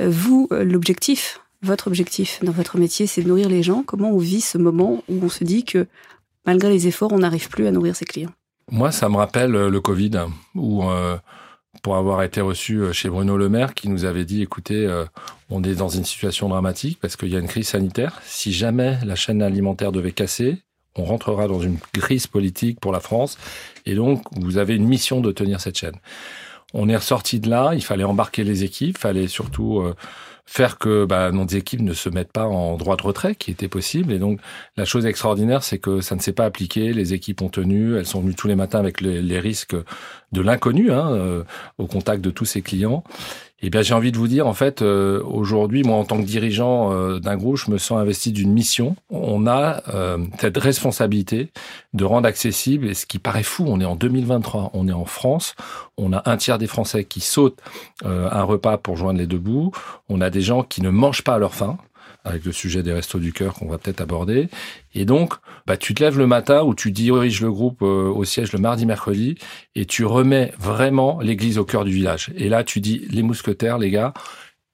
Euh, 0.01 0.09
vous, 0.11 0.49
euh, 0.53 0.65
l'objectif, 0.65 1.41
votre 1.63 1.87
objectif 1.89 2.41
dans 2.43 2.53
votre 2.53 2.79
métier, 2.79 3.07
c'est 3.07 3.23
de 3.23 3.29
nourrir 3.29 3.49
les 3.49 3.63
gens. 3.63 3.83
Comment 3.83 4.11
on 4.11 4.19
vit 4.19 4.41
ce 4.41 4.59
moment 4.59 5.03
où 5.09 5.19
on 5.23 5.29
se 5.29 5.45
dit 5.45 5.65
que 5.65 5.87
malgré 6.45 6.71
les 6.71 6.87
efforts, 6.87 7.13
on 7.13 7.19
n'arrive 7.19 7.49
plus 7.49 7.67
à 7.67 7.71
nourrir 7.71 7.97
ses 7.97 8.05
clients? 8.05 8.33
Moi, 8.71 8.91
ça 8.93 9.09
me 9.09 9.17
rappelle 9.17 9.53
le 9.53 9.81
Covid, 9.81 10.11
où 10.55 10.83
pour 11.83 11.97
avoir 11.97 12.23
été 12.23 12.41
reçu 12.41 12.81
euh, 12.81 12.93
chez 12.93 13.09
Bruno 13.09 13.37
Le 13.37 13.49
Maire 13.49 13.75
qui 13.75 13.89
nous 13.89 14.05
avait 14.05 14.25
dit 14.25 14.43
écoutez, 14.43 14.87
euh, 14.87 15.05
on 15.51 15.63
est 15.63 15.75
dans 15.75 15.89
une 15.89 16.05
situation 16.05 16.49
dramatique 16.49 16.99
parce 17.01 17.17
qu'il 17.17 17.29
y 17.29 17.37
a 17.37 17.39
une 17.39 17.49
crise 17.49 17.69
sanitaire. 17.69 18.21
Si 18.25 18.53
jamais 18.53 18.99
la 19.05 19.15
chaîne 19.15 19.43
alimentaire 19.43 19.93
devait 19.93 20.13
casser, 20.13 20.63
on 20.99 21.05
rentrera 21.05 21.49
dans 21.49 21.61
une 21.61 21.79
crise 21.93 22.27
politique 22.27 22.81
pour 22.81 22.93
la 22.93 23.01
France 23.01 23.39
et 23.85 23.95
donc 23.95 24.23
vous 24.37 24.59
avez 24.59 24.75
une 24.75 24.87
mission 24.87 25.21
de 25.21 25.33
tenir 25.33 25.61
cette 25.61 25.79
chaîne. 25.79 25.97
On 26.75 26.89
est 26.89 26.97
ressorti 26.97 27.41
de 27.41 27.49
là, 27.49 27.73
il 27.75 27.83
fallait 27.83 28.05
embarquer 28.05 28.45
les 28.45 28.65
équipes, 28.65 28.97
il 28.99 29.01
fallait 29.01 29.29
surtout 29.29 29.81
euh, 29.81 29.95
faire 30.47 30.79
que 30.79 31.05
bah, 31.05 31.33
nos 31.33 31.47
équipes 31.47 31.81
ne 31.81 31.93
se 31.93 32.09
mettent 32.09 32.33
pas 32.33 32.47
en 32.47 32.77
droit 32.77 32.97
de 32.97 33.03
retrait, 33.03 33.35
qui 33.35 33.51
était 33.51 33.69
possible. 33.69 34.13
Et 34.13 34.19
donc, 34.19 34.41
la 34.77 34.85
chose 34.85 35.05
extraordinaire, 35.05 35.63
c'est 35.63 35.79
que 35.79 36.01
ça 36.01 36.15
ne 36.15 36.21
s'est 36.21 36.33
pas 36.33 36.45
appliqué. 36.45 36.93
Les 36.93 37.13
équipes 37.15 37.43
ont 37.43 37.49
tenu, 37.49 37.97
elles 37.97 38.07
sont 38.07 38.21
venues 38.21 38.35
tous 38.35 38.47
les 38.47 38.55
matins 38.55 38.79
avec 38.79 39.01
les, 39.01 39.41
risques 39.41 39.77
de 40.33 40.41
l'inconnu, 40.41 40.93
hein, 40.93 41.11
euh, 41.13 41.45
au 41.79 41.87
contact 41.87 42.23
de 42.23 42.31
tous 42.31 42.45
ces 42.45 42.63
clients. 42.63 43.03
Eh 43.63 43.71
bien, 43.71 43.81
j'ai 43.81 43.95
envie 43.95 44.13
de 44.13 44.19
vous 44.19 44.29
dire, 44.29 44.47
en 44.47 44.53
fait, 44.53 44.83
euh, 44.83 45.23
aujourd'hui, 45.25 45.83
moi, 45.83 45.97
en 45.97 46.05
tant 46.05 46.19
que 46.19 46.27
dirigeant 46.27 46.93
euh, 46.93 47.19
d'un 47.21 47.37
groupe, 47.37 47.57
je 47.57 47.71
me 47.71 47.79
sens 47.79 47.99
investi 47.99 48.31
d'une 48.31 48.53
mission. 48.53 48.97
On 49.09 49.47
a 49.47 49.83
euh, 49.95 50.19
cette 50.39 50.59
responsabilité 50.59 51.51
de 51.95 52.05
rendre 52.05 52.29
accessible, 52.29 52.87
et 52.87 52.93
ce 52.93 53.07
qui 53.07 53.19
paraît 53.19 53.43
fou, 53.43 53.65
on 53.67 53.81
est 53.81 53.87
en 53.87 53.97
2023, 53.97 54.73
on 54.75 54.89
est 54.89 54.93
en 54.93 55.07
France, 55.07 55.55
on 55.97 56.13
a 56.13 56.23
un 56.31 56.37
tiers 56.37 56.59
des 56.59 56.67
Français 56.67 57.05
qui 57.05 57.21
sautent 57.21 57.61
un 58.05 58.43
repas 58.43 58.77
pour 58.77 58.97
joindre 58.97 59.19
les 59.19 59.27
deux 59.27 59.39
bouts, 59.39 59.73
on 60.11 60.21
a 60.21 60.29
des 60.29 60.43
gens 60.43 60.63
qui 60.63 60.83
ne 60.83 60.91
mangent 60.91 61.25
pas 61.25 61.37
à 61.37 61.39
leur 61.39 61.55
faim 61.55 61.79
avec 62.27 62.45
le 62.45 62.53
sujet 62.53 62.83
des 62.83 62.93
restos 62.93 63.19
du 63.19 63.33
cœur 63.33 63.55
qu'on 63.55 63.69
va 63.69 63.79
peut-être 63.79 64.01
aborder. 64.01 64.49
Et 64.95 65.05
donc, 65.05 65.35
bah, 65.67 65.77
tu 65.77 65.95
te 65.95 66.03
lèves 66.03 66.19
le 66.19 66.27
matin 66.27 66.63
où 66.63 66.75
tu 66.75 66.91
diriges 66.91 67.41
le 67.41 67.51
groupe 67.51 67.83
euh, 67.83 68.09
au 68.09 68.25
siège 68.25 68.53
le 68.53 68.59
mardi, 68.59 68.85
mercredi, 68.85 69.37
et 69.75 69.87
tu 69.87 70.05
remets 70.05 70.53
vraiment 70.59 71.21
l'église 71.21 71.59
au 71.59 71.65
cœur 71.65 71.85
du 71.85 71.93
village. 71.93 72.33
Et 72.37 72.49
là, 72.49 72.65
tu 72.65 72.81
dis, 72.81 73.07
les 73.11 73.23
mousquetaires, 73.23 73.79
les 73.79 73.91
gars, 73.91 74.13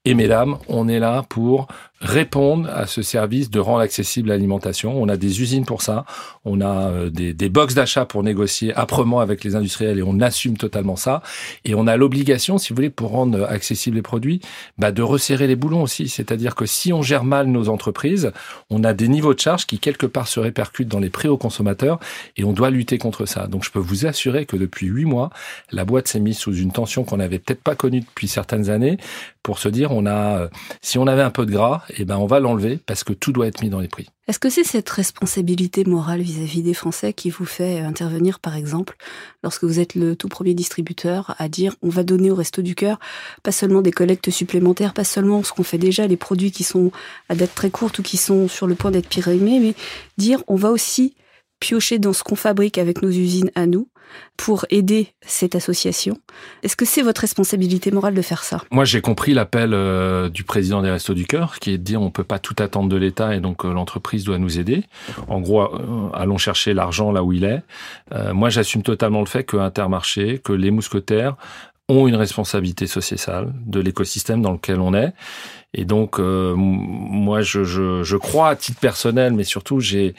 et 0.05 0.15
mesdames, 0.15 0.59
on 0.67 0.89
est 0.89 0.99
là 0.99 1.23
pour 1.29 1.69
répondre 2.03 2.69
à 2.69 2.87
ce 2.87 3.01
service 3.01 3.49
de 3.49 3.61
rendre 3.61 3.81
accessible 3.81 4.29
l'alimentation. 4.29 5.01
On 5.01 5.09
a 5.09 5.17
des 5.17 5.41
usines 5.41 5.65
pour 5.65 5.83
ça, 5.83 6.05
on 6.45 6.61
a 6.61 6.91
euh, 6.91 7.11
des, 7.11 7.33
des 7.33 7.49
box 7.49 7.75
d'achat 7.75 8.05
pour 8.05 8.23
négocier 8.23 8.77
âprement 8.77 9.21
avec 9.21 9.45
les 9.45 9.55
industriels 9.55 9.99
et 9.99 10.03
on 10.03 10.21
assume 10.21 10.57
totalement 10.57 10.97
ça. 10.97 11.23
Et 11.65 11.75
on 11.75 11.87
a 11.87 11.97
l'obligation, 11.97 12.59
si 12.59 12.71
vous 12.71 12.77
voulez, 12.77 12.91
pour 12.91 13.11
rendre 13.11 13.45
accessibles 13.45 13.97
les 13.97 14.03
produits, 14.03 14.41
bah, 14.79 14.91
de 14.91 15.03
resserrer 15.03 15.47
les 15.47 15.57
boulons 15.57 15.83
aussi. 15.83 16.09
C'est-à-dire 16.09 16.57
que 16.57 16.67
si 16.67 16.93
on 16.93 17.03
gère 17.03 17.25
mal 17.25 17.47
nos 17.47 17.69
entreprises, 17.69 18.33
on 18.69 18.83
a 18.83 18.93
des 18.95 19.09
niveaux 19.09 19.35
de 19.35 19.41
charge 19.41 19.67
qui 19.67 19.79
quelque 19.79 20.07
part 20.07 20.27
se 20.27 20.41
répercutent 20.41 20.89
dans 20.89 20.99
les 20.99 21.11
prix 21.11 21.29
aux 21.29 21.37
consommateurs 21.37 22.01
et 22.37 22.45
on 22.45 22.53
doit 22.53 22.71
lutter 22.71 22.99
contre 22.99 23.27
ça. 23.27 23.47
Donc 23.47 23.65
je 23.65 23.71
peux 23.71 23.79
vous 23.79 24.07
assurer 24.07 24.45
que 24.47 24.57
depuis 24.57 24.89
huit 24.89 25.05
mois, 25.05 25.31
la 25.71 25.85
boîte 25.85 26.09
s'est 26.09 26.21
mise 26.21 26.39
sous 26.39 26.55
une 26.55 26.73
tension 26.73 27.05
qu'on 27.05 27.19
n'avait 27.19 27.39
peut-être 27.39 27.63
pas 27.63 27.77
connue 27.77 28.01
depuis 28.01 28.29
certaines 28.29 28.71
années 28.71 28.99
pour 29.43 29.59
se 29.59 29.69
dire 29.69 29.93
on 29.93 30.07
a 30.07 30.39
euh, 30.39 30.49
si 30.81 30.99
on 30.99 31.07
avait 31.07 31.23
un 31.23 31.31
peu 31.31 31.47
de 31.47 31.53
gras 31.53 31.83
eh 31.97 32.05
ben 32.05 32.17
on 32.17 32.27
va 32.27 32.41
l'enlever 32.41 32.79
parce 32.87 33.05
que 33.05 33.13
tout 33.13 33.33
doit 33.33 33.47
être 33.47 33.63
mis 33.63 33.69
dans 33.69 33.81
les 33.81 33.89
prix. 33.89 34.09
Est-ce 34.29 34.39
que 34.39 34.51
c'est 34.51 34.65
cette 34.65 34.89
responsabilité 34.89 35.85
morale 35.85 36.21
vis-à-vis 36.21 36.63
des 36.63 36.75
Français 36.75 37.13
qui 37.13 37.31
vous 37.31 37.45
fait 37.45 37.81
intervenir, 37.81 38.39
par 38.39 38.57
exemple, 38.57 38.97
lorsque 39.43 39.65
vous 39.65 39.81
êtes 39.81 39.95
le 39.95 40.15
tout 40.17 40.29
premier 40.29 40.55
distributeur, 40.55 41.35
à 41.39 41.49
dire 41.49 41.75
on 41.83 41.89
va 41.89 42.05
donner 42.05 42.31
au 42.31 42.35
Resto 42.35 42.63
du 42.63 42.75
Cœur 42.75 42.99
pas 43.43 43.53
seulement 43.53 43.83
des 43.83 43.91
collectes 43.91 44.31
supplémentaires, 44.31 44.95
pas 44.95 45.05
seulement 45.05 45.43
ce 45.43 45.53
qu'on 45.53 45.65
fait 45.65 45.79
déjà, 45.79 46.07
les 46.07 46.17
produits 46.17 46.53
qui 46.53 46.65
sont 46.65 46.93
à 47.29 47.35
date 47.35 47.55
très 47.55 47.71
courte 47.71 47.99
ou 47.99 48.03
qui 48.03 48.17
sont 48.17 48.49
sur 48.49 48.67
le 48.67 48.75
point 48.75 48.91
d'être 48.91 49.09
périmés, 49.09 49.61
mais 49.61 49.75
dire 50.19 50.43
on 50.47 50.57
va 50.57 50.71
aussi 50.71 51.15
piocher 51.61 51.99
dans 51.99 52.13
ce 52.13 52.23
qu'on 52.23 52.37
fabrique 52.37 52.79
avec 52.79 53.03
nos 53.03 53.11
usines 53.11 53.51
à 53.55 53.67
nous 53.67 53.89
pour 54.37 54.67
aider 54.71 55.09
cette 55.21 55.55
association. 55.55 56.17
Est-ce 56.63 56.77
que 56.77 56.85
c'est 56.85 57.03
votre 57.03 57.21
responsabilité 57.21 57.91
morale 57.91 58.15
de 58.15 58.23
faire 58.23 58.43
ça? 58.43 58.63
Moi, 58.71 58.85
j'ai 58.85 59.01
compris 59.01 59.35
l'appel 59.35 59.73
euh, 59.73 60.29
du 60.29 60.45
président 60.45 60.83
des 60.83 60.91
Restos 60.91 61.15
du 61.15 61.27
Cœur, 61.27 61.59
qui 61.59 61.73
est 61.73 61.79
de 61.79 61.83
dire 61.83 62.03
on 62.03 62.11
peut 62.11 62.25
pas 62.25 62.39
tout 62.39 62.57
attendre 62.59 62.89
de 62.89 62.97
l'État 62.97 63.35
et 63.37 63.41
donc 63.41 63.65
euh, 63.65 63.73
l'entreprise 63.73 64.25
doit 64.25 64.39
nous 64.39 64.59
aider. 64.59 64.85
En 65.29 65.41
gros, 65.41 65.63
euh, 65.63 66.11
allons 66.15 66.39
chercher 66.39 66.75
l'argent 66.75 67.13
là 67.13 67.23
où 67.23 67.33
il 67.33 67.45
est. 67.45 67.63
moi, 68.33 68.49
j'assume 68.49 68.83
totalement 68.83 69.21
le 69.21 69.27
fait 69.27 69.45
que 69.45 69.57
Intermarché, 69.57 70.39
que 70.39 70.53
les 70.53 70.71
mousquetaires 70.71 71.37
ont 71.89 72.07
une 72.09 72.17
responsabilité 72.17 72.87
sociétale 72.87 73.53
de 73.67 73.81
l'écosystème 73.81 74.41
dans 74.43 74.53
lequel 74.53 74.81
on 74.81 74.95
est. 74.95 75.13
Et 75.75 75.85
donc, 75.85 76.19
moi, 76.19 77.43
je, 77.43 78.17
crois 78.17 78.51
à 78.51 78.57
titre 78.57 78.81
personnel, 78.81 79.33
mais 79.35 79.45
surtout, 79.45 79.81
j'ai 79.81 80.15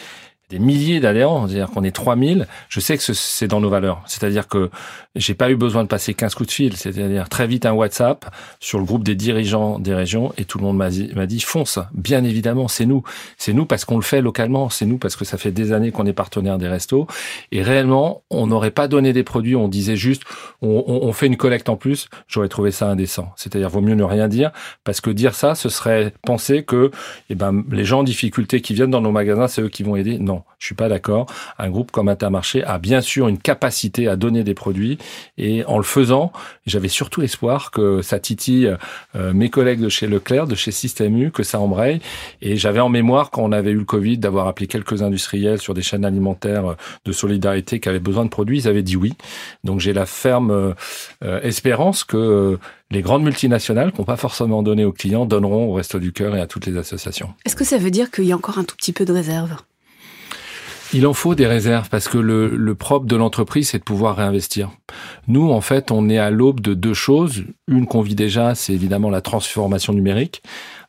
des 0.53 0.60
milliers 0.60 1.00
d'adhérents, 1.00 1.48
c'est-à-dire 1.48 1.72
qu'on 1.72 1.83
est 1.83 1.91
3000, 1.91 2.48
je 2.69 2.79
sais 2.79 2.95
que 2.95 3.03
c'est 3.03 3.48
dans 3.48 3.60
nos 3.60 3.69
valeurs. 3.69 4.03
C'est-à-dire 4.05 4.48
que 4.48 4.69
j'ai 5.15 5.33
pas 5.33 5.50
eu 5.50 5.55
besoin 5.55 5.81
de 5.81 5.88
passer 5.88 6.13
15 6.13 6.36
coups 6.36 6.48
de 6.48 6.53
fil, 6.53 6.77
c'est-à-dire 6.77 7.27
très 7.27 7.48
vite 7.48 7.65
un 7.65 7.72
WhatsApp 7.72 8.25
sur 8.60 8.77
le 8.77 8.86
groupe 8.86 9.03
des 9.03 9.15
dirigeants 9.15 9.79
des 9.79 9.95
régions 9.95 10.31
et 10.38 10.45
tout 10.45 10.60
le 10.60 10.63
monde 10.63 10.77
m'a 10.77 10.89
dit, 10.91 11.39
fonce. 11.39 11.79
Bien 11.93 12.24
évidemment, 12.24 12.67
c'est 12.67 12.86
nous. 12.86 13.01
C'est 13.38 13.53
nous 13.53 13.65
parce 13.65 13.83
qu'on 13.83 13.95
le 13.95 14.03
fait 14.03 14.22
localement, 14.22 14.69
c'est 14.69 14.86
nous 14.86 15.00
parce 15.00 15.15
que 15.15 15.25
ça 15.25 15.38
fait 15.38 15.51
des 15.51 15.72
années 15.72 15.91
qu'on 15.91 16.05
est 16.05 16.13
partenaire 16.13 16.60
des 16.60 16.67
restos 16.67 17.07
et 17.51 17.63
réellement, 17.63 18.22
on 18.29 18.45
n'aurait 18.45 18.72
pas 18.72 18.88
donné 18.88 19.12
des 19.12 19.24
produits, 19.24 19.55
on 19.55 19.67
disait 19.67 19.95
juste 19.95 20.22
on, 20.62 20.83
on, 20.88 21.13
fait 21.13 21.25
une 21.25 21.38
collecte 21.38 21.69
en 21.69 21.77
plus, 21.77 22.10
j'aurais 22.27 22.50
trouvé 22.50 22.69
ça 22.69 22.88
indécent. 22.89 23.31
C'est-à-dire 23.38 23.69
vaut 23.69 23.81
mieux 23.81 23.95
ne 23.95 24.03
rien 24.03 24.27
dire 24.27 24.51
parce 24.83 25.01
que 25.01 25.10
dire 25.10 25.33
ça, 25.33 25.55
ce 25.55 25.69
serait 25.69 26.13
penser 26.25 26.63
que 26.63 26.91
eh 27.31 27.36
ben 27.36 27.63
les 27.72 27.86
gens 27.86 28.01
en 28.01 28.03
difficulté 28.03 28.62
qui 28.62 28.75
viennent 28.75 28.91
dans 28.91 29.01
nos 29.01 29.12
magasins, 29.12 29.48
c'est 29.48 29.63
eux 29.63 29.69
qui 29.69 29.81
vont 29.81 29.95
aider. 29.95 30.19
Non, 30.19 30.42
je 30.63 30.67
suis 30.67 30.75
pas 30.75 30.88
d'accord. 30.88 31.25
Un 31.59 31.69
groupe 31.69 31.91
comme 31.91 32.07
Intermarché 32.07 32.63
a 32.63 32.77
bien 32.77 33.01
sûr 33.01 33.27
une 33.27 33.38
capacité 33.38 34.07
à 34.07 34.15
donner 34.15 34.45
des 34.45 34.53
produits 34.53 34.97
et 35.38 35.65
en 35.65 35.75
le 35.75 35.83
faisant, 35.83 36.31
j'avais 36.65 36.88
surtout 36.88 37.21
espoir 37.21 37.69
que 37.69 38.01
ça 38.01 38.17
titille 38.17 38.73
euh, 39.17 39.33
mes 39.33 39.50
collègues 39.50 39.81
de 39.81 39.89
chez 39.89 40.07
Leclerc, 40.07 40.47
de 40.47 40.55
chez 40.55 40.71
Système 40.71 41.17
U, 41.17 41.31
que 41.31 41.43
ça 41.43 41.59
embraye. 41.59 42.00
Et 42.41 42.55
j'avais 42.55 42.79
en 42.79 42.88
mémoire 42.88 43.29
quand 43.29 43.43
on 43.43 43.51
avait 43.51 43.71
eu 43.71 43.77
le 43.77 43.83
Covid 43.83 44.19
d'avoir 44.19 44.47
appelé 44.47 44.67
quelques 44.67 45.01
industriels 45.01 45.59
sur 45.59 45.73
des 45.73 45.81
chaînes 45.81 46.05
alimentaires 46.05 46.65
euh, 46.65 46.75
de 47.03 47.12
solidarité 47.12 47.81
qui 47.81 47.89
avaient 47.89 48.00
besoin 48.00 48.23
de 48.23 48.29
produits, 48.29 48.59
ils 48.59 48.67
avaient 48.69 48.83
dit 48.83 48.95
oui. 48.95 49.15
Donc 49.65 49.81
j'ai 49.81 49.91
la 49.91 50.05
ferme 50.05 50.73
euh, 51.23 51.41
espérance 51.41 52.05
que 52.05 52.57
les 52.89 53.01
grandes 53.01 53.23
multinationales 53.23 53.91
qui 53.91 54.00
n'ont 54.00 54.05
pas 54.05 54.15
forcément 54.15 54.63
donné 54.63 54.85
aux 54.85 54.93
clients 54.93 55.25
donneront 55.25 55.65
au 55.69 55.73
Resto 55.73 56.00
du 56.00 56.13
Cœur 56.13 56.38
et 56.38 56.39
à 56.39 56.47
toutes 56.47 56.67
les 56.67 56.77
associations. 56.77 57.33
Est-ce 57.45 57.57
que 57.57 57.65
ça 57.65 57.77
veut 57.77 57.91
dire 57.91 58.12
qu'il 58.12 58.25
y 58.25 58.31
a 58.31 58.35
encore 58.35 58.59
un 58.59 58.63
tout 58.63 58.77
petit 58.77 58.93
peu 58.93 59.03
de 59.03 59.12
réserve? 59.12 59.57
Il 60.93 61.07
en 61.07 61.13
faut 61.13 61.33
des 61.33 61.47
réserves 61.47 61.89
parce 61.89 62.07
que 62.07 62.19
le, 62.19 62.50
le 62.50 62.75
propre 62.75 63.07
de 63.07 63.15
l'entreprise, 63.15 63.69
c'est 63.69 63.79
de 63.79 63.83
pouvoir 63.83 64.15
réinvestir. 64.15 64.69
Nous, 65.27 65.51
en 65.51 65.62
fait, 65.62 65.91
on 65.91 66.07
est 66.07 66.19
à 66.19 66.29
l'aube 66.29 66.62
de 66.62 66.75
deux 66.75 66.93
choses. 66.93 67.43
Une 67.67 67.88
qu'on 67.88 68.01
vit 68.01 68.15
déjà, 68.15 68.53
c'est 68.53 68.73
évidemment 68.73 69.09
la 69.09 69.21
transformation 69.21 69.93
numérique 69.93 70.43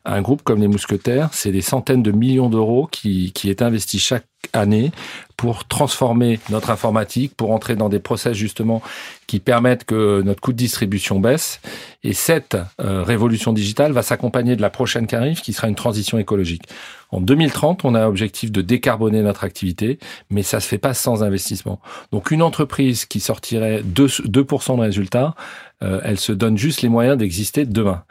un 0.05 0.21
groupe 0.21 0.43
comme 0.43 0.61
les 0.61 0.67
Mousquetaires, 0.67 1.29
c'est 1.31 1.51
des 1.51 1.61
centaines 1.61 2.03
de 2.03 2.11
millions 2.11 2.49
d'euros 2.49 2.87
qui, 2.89 3.31
qui 3.33 3.49
est 3.49 3.61
investi 3.61 3.99
chaque 3.99 4.25
année 4.53 4.91
pour 5.35 5.67
transformer 5.67 6.39
notre 6.49 6.69
informatique, 6.69 7.35
pour 7.35 7.51
entrer 7.51 7.75
dans 7.75 7.89
des 7.89 7.99
process 7.99 8.33
justement 8.33 8.81
qui 9.25 9.39
permettent 9.39 9.83
que 9.83 10.21
notre 10.21 10.39
coût 10.39 10.53
de 10.53 10.57
distribution 10.57 11.19
baisse. 11.19 11.59
Et 12.03 12.13
cette 12.13 12.55
euh, 12.79 13.03
révolution 13.03 13.51
digitale 13.51 13.91
va 13.91 14.03
s'accompagner 14.03 14.55
de 14.55 14.61
la 14.61 14.69
prochaine 14.69 15.07
qui 15.07 15.15
qui 15.41 15.53
sera 15.53 15.67
une 15.67 15.75
transition 15.75 16.19
écologique. 16.19 16.63
En 17.11 17.21
2030, 17.21 17.85
on 17.85 17.95
a 17.95 18.01
l'objectif 18.01 18.51
de 18.51 18.61
décarboner 18.61 19.21
notre 19.21 19.43
activité, 19.43 19.99
mais 20.29 20.43
ça 20.43 20.59
se 20.59 20.67
fait 20.67 20.77
pas 20.77 20.93
sans 20.93 21.23
investissement. 21.23 21.79
Donc 22.11 22.31
une 22.31 22.41
entreprise 22.41 23.05
qui 23.05 23.19
sortirait 23.19 23.81
2%, 23.81 24.27
2 24.27 24.43
de 24.43 24.81
résultats, 24.81 25.35
euh, 25.83 25.99
elle 26.03 26.19
se 26.19 26.31
donne 26.31 26.57
juste 26.57 26.81
les 26.81 26.89
moyens 26.89 27.17
d'exister 27.17 27.65
demain. 27.65 28.03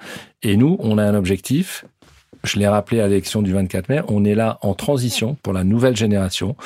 Et 0.42 0.56
nous, 0.56 0.76
on 0.80 0.98
a 0.98 1.04
un 1.04 1.14
objectif, 1.14 1.86
je 2.44 2.58
l'ai 2.58 2.68
rappelé 2.68 3.00
à 3.00 3.08
l'élection 3.08 3.42
du 3.42 3.52
24 3.52 3.88
mai, 3.88 4.00
on 4.08 4.24
est 4.24 4.34
là 4.34 4.58
en 4.62 4.74
transition 4.74 5.36
pour 5.42 5.52
la 5.52 5.64
nouvelle 5.64 5.96
génération. 5.96 6.56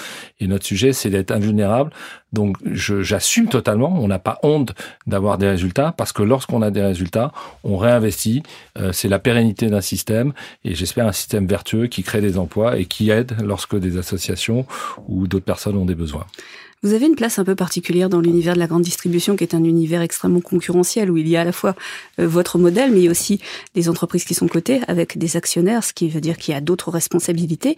Et 0.40 0.46
notre 0.46 0.64
sujet, 0.66 0.92
c'est 0.92 1.10
d'être 1.10 1.30
invulnérable. 1.30 1.90
Donc, 2.32 2.56
j'assume 2.64 3.48
totalement. 3.48 3.98
On 3.98 4.08
n'a 4.08 4.18
pas 4.18 4.38
honte 4.42 4.74
d'avoir 5.06 5.38
des 5.38 5.48
résultats 5.48 5.94
parce 5.96 6.12
que 6.12 6.22
lorsqu'on 6.22 6.60
a 6.62 6.70
des 6.70 6.82
résultats, 6.82 7.32
on 7.64 7.78
réinvestit. 7.78 8.42
Euh, 8.78 8.92
c'est 8.92 9.08
la 9.08 9.18
pérennité 9.18 9.68
d'un 9.68 9.80
système 9.80 10.32
et 10.64 10.74
j'espère 10.74 11.06
un 11.06 11.12
système 11.12 11.46
vertueux 11.46 11.86
qui 11.86 12.02
crée 12.02 12.20
des 12.20 12.36
emplois 12.38 12.78
et 12.78 12.84
qui 12.84 13.10
aide 13.10 13.36
lorsque 13.42 13.76
des 13.76 13.96
associations 13.96 14.66
ou 15.06 15.26
d'autres 15.26 15.44
personnes 15.44 15.76
ont 15.76 15.86
des 15.86 15.94
besoins. 15.94 16.26
Vous 16.82 16.92
avez 16.92 17.06
une 17.06 17.16
place 17.16 17.38
un 17.40 17.44
peu 17.44 17.56
particulière 17.56 18.08
dans 18.08 18.20
l'univers 18.20 18.54
de 18.54 18.60
la 18.60 18.68
grande 18.68 18.82
distribution, 18.82 19.34
qui 19.34 19.42
est 19.42 19.54
un 19.54 19.64
univers 19.64 20.00
extrêmement 20.00 20.40
concurrentiel, 20.40 21.10
où 21.10 21.16
il 21.16 21.26
y 21.28 21.36
a 21.36 21.40
à 21.40 21.44
la 21.44 21.52
fois 21.52 21.74
euh, 22.20 22.28
votre 22.28 22.56
modèle, 22.56 22.92
mais 22.92 23.08
aussi 23.08 23.40
des 23.74 23.88
entreprises 23.88 24.24
qui 24.24 24.34
sont 24.34 24.46
cotées 24.46 24.80
avec 24.86 25.18
des 25.18 25.36
actionnaires, 25.36 25.82
ce 25.82 25.92
qui 25.92 26.08
veut 26.08 26.20
dire 26.20 26.36
qu'il 26.36 26.54
y 26.54 26.56
a 26.56 26.60
d'autres 26.60 26.90
responsabilités. 26.90 27.74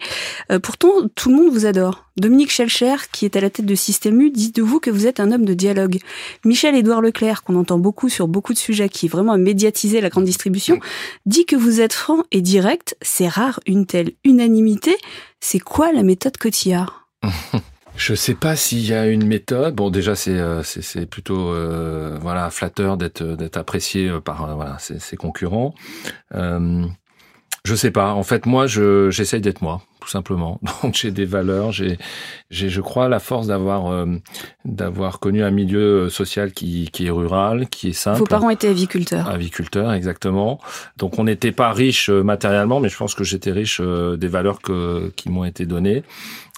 Euh, 0.51 0.59
pourtant, 0.59 0.91
tout 1.15 1.29
le 1.29 1.35
monde 1.35 1.51
vous 1.51 1.65
adore. 1.65 2.05
Dominique 2.17 2.51
Schelcher, 2.51 2.95
qui 3.11 3.25
est 3.25 3.35
à 3.35 3.41
la 3.41 3.49
tête 3.49 3.65
de 3.65 3.73
Système 3.73 4.21
U, 4.21 4.29
dit 4.29 4.51
de 4.51 4.61
vous 4.61 4.79
que 4.79 4.91
vous 4.91 5.07
êtes 5.07 5.19
un 5.19 5.31
homme 5.31 5.45
de 5.45 5.55
dialogue. 5.55 5.97
Michel-Édouard 6.45 7.01
Leclerc, 7.01 7.43
qu'on 7.43 7.55
entend 7.55 7.79
beaucoup 7.79 8.09
sur 8.09 8.27
beaucoup 8.27 8.53
de 8.53 8.59
sujets, 8.59 8.89
qui 8.89 9.07
vraiment 9.07 9.37
médiatisé 9.37 9.99
la 10.01 10.09
grande 10.09 10.25
distribution, 10.25 10.79
dit 11.25 11.45
que 11.45 11.55
vous 11.55 11.81
êtes 11.81 11.93
franc 11.93 12.23
et 12.31 12.41
direct. 12.41 12.95
C'est 13.01 13.27
rare 13.27 13.59
une 13.65 13.87
telle 13.87 14.11
unanimité. 14.23 14.95
C'est 15.39 15.59
quoi 15.59 15.91
la 15.91 16.03
méthode 16.03 16.37
Cotillard? 16.37 17.07
Je 17.95 18.15
sais 18.15 18.33
pas 18.33 18.55
s'il 18.55 18.85
y 18.85 18.93
a 18.93 19.07
une 19.07 19.27
méthode. 19.27 19.75
Bon, 19.75 19.89
déjà, 19.89 20.15
c'est 20.15 20.37
euh, 20.37 20.63
c'est 20.63 21.05
plutôt 21.05 21.49
euh, 21.49 22.17
voilà 22.21 22.49
flatteur 22.49 22.97
d'être 22.97 23.23
d'être 23.23 23.57
apprécié 23.57 24.07
euh, 24.07 24.19
par 24.19 24.55
voilà 24.55 24.77
ses, 24.79 24.99
ses 24.99 25.17
concurrents. 25.17 25.73
Euh, 26.33 26.85
je 27.63 27.75
sais 27.75 27.91
pas. 27.91 28.13
En 28.13 28.23
fait, 28.23 28.47
moi, 28.47 28.65
je 28.65 29.11
j'essaye 29.11 29.39
d'être 29.39 29.61
moi, 29.61 29.83
tout 29.99 30.07
simplement. 30.07 30.59
Donc, 30.83 30.95
j'ai 30.95 31.11
des 31.11 31.25
valeurs. 31.25 31.71
J'ai 31.71 31.99
j'ai 32.49 32.69
je 32.69 32.81
crois 32.81 33.07
la 33.07 33.19
force 33.19 33.47
d'avoir 33.47 34.07
d'avoir 34.65 35.19
connu 35.19 35.43
un 35.43 35.51
milieu 35.51 36.09
social 36.09 36.53
qui 36.53 36.89
qui 36.91 37.05
est 37.05 37.11
rural, 37.11 37.69
qui 37.69 37.89
est 37.89 37.93
simple. 37.93 38.19
Vos 38.19 38.25
parents 38.25 38.49
étaient 38.49 38.69
aviculteurs. 38.69 39.29
Aviculteurs, 39.29 39.93
exactement. 39.93 40.59
Donc, 40.97 41.19
on 41.19 41.25
n'était 41.25 41.51
pas 41.51 41.71
riche 41.71 42.09
matériellement, 42.09 42.79
mais 42.79 42.89
je 42.89 42.97
pense 42.97 43.13
que 43.13 43.23
j'étais 43.23 43.51
riche 43.51 43.79
des 43.79 44.27
valeurs 44.27 44.59
que 44.59 45.11
qui 45.15 45.29
m'ont 45.29 45.45
été 45.45 45.67
données 45.67 46.03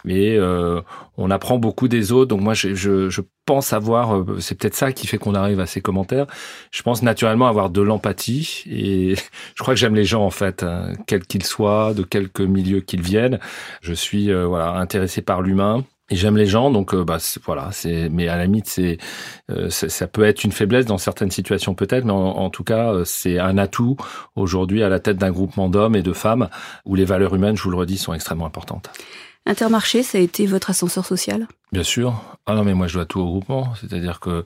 et 0.08 0.38
euh, 0.38 0.82
on 1.18 1.32
apprend 1.32 1.58
beaucoup 1.58 1.88
des 1.88 2.12
autres. 2.12 2.30
Donc 2.30 2.42
moi, 2.42 2.54
je, 2.54 2.74
je, 2.74 3.10
je 3.10 3.22
pense 3.46 3.74
avoir, 3.74 4.16
euh, 4.16 4.38
c'est 4.40 4.58
peut-être 4.58 4.76
ça 4.76 4.92
qui 4.92 5.08
fait 5.08 5.18
qu'on 5.18 5.36
arrive 5.36 5.60
à 5.60 5.66
ces 5.66 5.82
commentaires. 5.82 6.28
Je 6.72 6.82
pense 6.82 7.02
naturellement 7.02 7.48
avoir 7.48 7.70
de 7.70 7.82
l'empathie 7.82 8.64
et 8.70 9.16
je 9.56 9.64
crois 9.64 9.74
que 9.74 9.80
j'aime 9.80 9.96
les 9.96 10.06
gens 10.06 10.24
en 10.24 10.32
fait, 10.32 10.64
hein, 10.64 10.94
quels 11.08 11.26
qu'ils 11.26 11.44
soient, 11.44 11.94
de 11.94 12.04
quelque 12.04 12.44
milieu 12.44 12.82
qu'ils 12.82 13.02
viennent. 13.02 13.40
Je 13.82 13.94
suis 13.94 14.32
euh, 14.32 14.46
voilà 14.46 14.72
intéressé 14.74 15.22
par 15.22 15.42
l'humain. 15.42 15.84
Et 16.10 16.18
j'aime 16.18 16.36
les 16.36 16.46
gens, 16.46 16.70
donc 16.70 16.94
bah 16.94 17.18
voilà. 17.46 17.70
C'est, 17.72 18.10
mais 18.10 18.28
à 18.28 18.36
la 18.36 18.44
limite, 18.44 18.68
c'est, 18.68 18.98
ça 19.70 20.06
peut 20.06 20.24
être 20.26 20.44
une 20.44 20.52
faiblesse 20.52 20.86
dans 20.86 20.98
certaines 20.98 21.32
situations 21.32 21.76
peut-être, 21.76 22.04
mais 22.04 22.12
en 22.12 22.50
tout 22.50 22.66
cas, 22.66 22.94
c'est 23.06 23.40
un 23.40 23.58
atout 23.58 23.96
aujourd'hui 24.36 24.84
à 24.84 24.90
la 24.90 25.00
tête 25.00 25.18
d'un 25.18 25.32
groupement 25.32 25.70
d'hommes 25.70 25.96
et 25.96 26.04
de 26.04 26.12
femmes 26.12 26.50
où 26.86 26.96
les 26.96 27.06
valeurs 27.06 27.34
humaines, 27.34 27.56
je 27.56 27.64
vous 27.64 27.72
le 27.72 27.78
redis, 27.78 27.98
sont 27.98 28.14
extrêmement 28.14 28.46
importantes. 28.46 28.92
Intermarché, 29.46 30.04
ça 30.04 30.18
a 30.18 30.22
été 30.22 30.46
votre 30.46 30.70
ascenseur 30.70 31.06
social? 31.06 31.48
Bien 31.72 31.84
sûr. 31.84 32.22
Ah 32.46 32.56
non, 32.56 32.64
mais 32.64 32.74
moi 32.74 32.88
je 32.88 32.94
dois 32.94 33.06
tout 33.06 33.20
au 33.20 33.26
groupement. 33.26 33.74
C'est-à-dire 33.76 34.20
que 34.20 34.46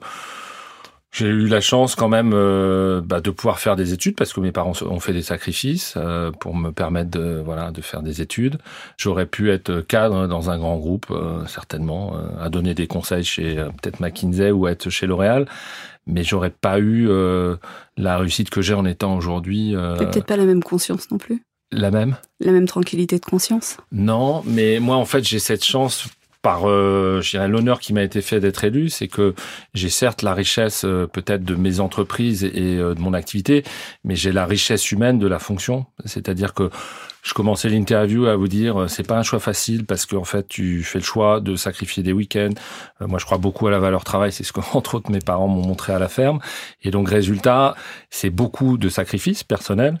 j'ai 1.10 1.26
eu 1.26 1.46
la 1.46 1.60
chance 1.60 1.94
quand 1.94 2.08
même 2.08 2.32
euh, 2.34 3.00
bah, 3.02 3.20
de 3.20 3.30
pouvoir 3.30 3.58
faire 3.58 3.76
des 3.76 3.92
études 3.92 4.14
parce 4.14 4.32
que 4.32 4.40
mes 4.40 4.52
parents 4.52 4.74
ont 4.82 5.00
fait 5.00 5.14
des 5.14 5.22
sacrifices 5.22 5.94
euh, 5.96 6.30
pour 6.32 6.54
me 6.54 6.70
permettre 6.70 7.10
de 7.10 7.40
voilà 7.44 7.70
de 7.70 7.80
faire 7.80 8.02
des 8.02 8.20
études. 8.20 8.58
J'aurais 8.98 9.26
pu 9.26 9.50
être 9.50 9.80
cadre 9.80 10.26
dans 10.26 10.50
un 10.50 10.58
grand 10.58 10.76
groupe 10.76 11.06
euh, 11.10 11.46
certainement, 11.46 12.12
à 12.40 12.50
donner 12.50 12.74
des 12.74 12.86
conseils 12.86 13.24
chez 13.24 13.54
peut-être 13.54 14.00
McKinsey 14.00 14.50
ou 14.50 14.68
être 14.68 14.90
chez 14.90 15.06
L'Oréal, 15.06 15.46
mais 16.06 16.24
j'aurais 16.24 16.50
pas 16.50 16.78
eu 16.78 17.08
la 17.96 18.18
réussite 18.18 18.50
que 18.50 18.60
j'ai 18.60 18.74
en 18.74 18.84
étant 18.84 19.16
aujourd'hui. 19.16 19.74
peut-être 19.98 20.26
pas 20.26 20.36
la 20.36 20.44
même 20.44 20.62
conscience 20.62 21.10
non 21.10 21.18
plus? 21.18 21.42
La 21.70 21.90
même? 21.90 22.16
La 22.40 22.52
même 22.52 22.66
tranquillité 22.66 23.18
de 23.18 23.24
conscience? 23.24 23.76
Non, 23.92 24.42
mais 24.46 24.80
moi 24.80 24.96
en 24.96 25.04
fait 25.04 25.24
j'ai 25.24 25.38
cette 25.38 25.64
chance 25.64 26.08
par 26.42 26.68
euh, 26.68 27.20
je 27.20 27.30
dirais 27.30 27.48
l'honneur 27.48 27.80
qui 27.80 27.92
m'a 27.92 28.02
été 28.02 28.22
fait 28.22 28.40
d'être 28.40 28.64
élu, 28.64 28.88
c'est 28.88 29.08
que 29.08 29.34
j'ai 29.74 29.90
certes 29.90 30.22
la 30.22 30.34
richesse 30.34 30.84
euh, 30.84 31.06
peut-être 31.06 31.44
de 31.44 31.54
mes 31.54 31.80
entreprises 31.80 32.44
et 32.44 32.76
euh, 32.76 32.94
de 32.94 33.00
mon 33.00 33.12
activité, 33.12 33.64
mais 34.04 34.14
j'ai 34.14 34.32
la 34.32 34.46
richesse 34.46 34.92
humaine 34.92 35.18
de 35.18 35.26
la 35.26 35.38
fonction, 35.38 35.86
c'est-à-dire 36.04 36.54
que 36.54 36.70
je 37.22 37.34
commençais 37.34 37.68
l'interview 37.68 38.26
à 38.26 38.36
vous 38.36 38.46
dire 38.48 38.86
c'est 38.88 39.06
pas 39.06 39.18
un 39.18 39.24
choix 39.24 39.40
facile 39.40 39.84
parce 39.84 40.06
qu'en 40.06 40.24
fait 40.24 40.46
tu 40.46 40.84
fais 40.84 41.00
le 41.00 41.04
choix 41.04 41.40
de 41.40 41.56
sacrifier 41.56 42.02
des 42.02 42.12
week-ends. 42.12 42.54
moi 43.00 43.18
je 43.18 43.24
crois 43.26 43.38
beaucoup 43.38 43.66
à 43.66 43.70
la 43.70 43.80
valeur 43.80 44.04
travail, 44.04 44.32
c'est 44.32 44.44
ce 44.44 44.52
que 44.52 44.60
entre 44.72 44.94
autres 44.94 45.10
mes 45.10 45.18
parents 45.18 45.48
m'ont 45.48 45.66
montré 45.66 45.92
à 45.92 45.98
la 45.98 46.08
ferme. 46.08 46.38
Et 46.82 46.90
donc 46.90 47.10
résultat, 47.10 47.74
c'est 48.08 48.30
beaucoup 48.30 48.78
de 48.78 48.88
sacrifices 48.88 49.42
personnels 49.42 49.98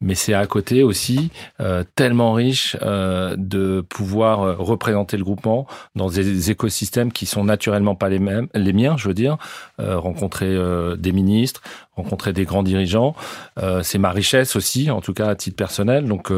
mais 0.00 0.14
c'est 0.14 0.34
à 0.34 0.46
côté 0.46 0.82
aussi 0.82 1.30
euh, 1.60 1.82
tellement 1.94 2.34
riche 2.34 2.76
euh, 2.82 3.34
de 3.38 3.80
pouvoir 3.80 4.42
euh, 4.42 4.54
représenter 4.58 5.16
le 5.16 5.24
groupement 5.24 5.66
dans 5.94 6.10
des 6.10 6.50
écosystèmes 6.50 7.12
qui 7.12 7.24
sont 7.24 7.44
naturellement 7.44 7.94
pas 7.94 8.08
les 8.08 8.18
mêmes, 8.18 8.48
les 8.54 8.72
miens, 8.72 8.96
je 8.96 9.08
veux 9.08 9.14
dire, 9.14 9.38
euh, 9.80 9.98
rencontrer 9.98 10.46
euh, 10.46 10.96
des 10.96 11.12
ministres, 11.12 11.62
rencontrer 11.94 12.32
des 12.34 12.44
grands 12.44 12.62
dirigeants, 12.62 13.14
euh, 13.58 13.82
c'est 13.82 13.98
ma 13.98 14.10
richesse 14.10 14.54
aussi, 14.54 14.90
en 14.90 15.00
tout 15.00 15.14
cas 15.14 15.28
à 15.28 15.34
titre 15.34 15.56
personnel. 15.56 16.06
Donc, 16.06 16.30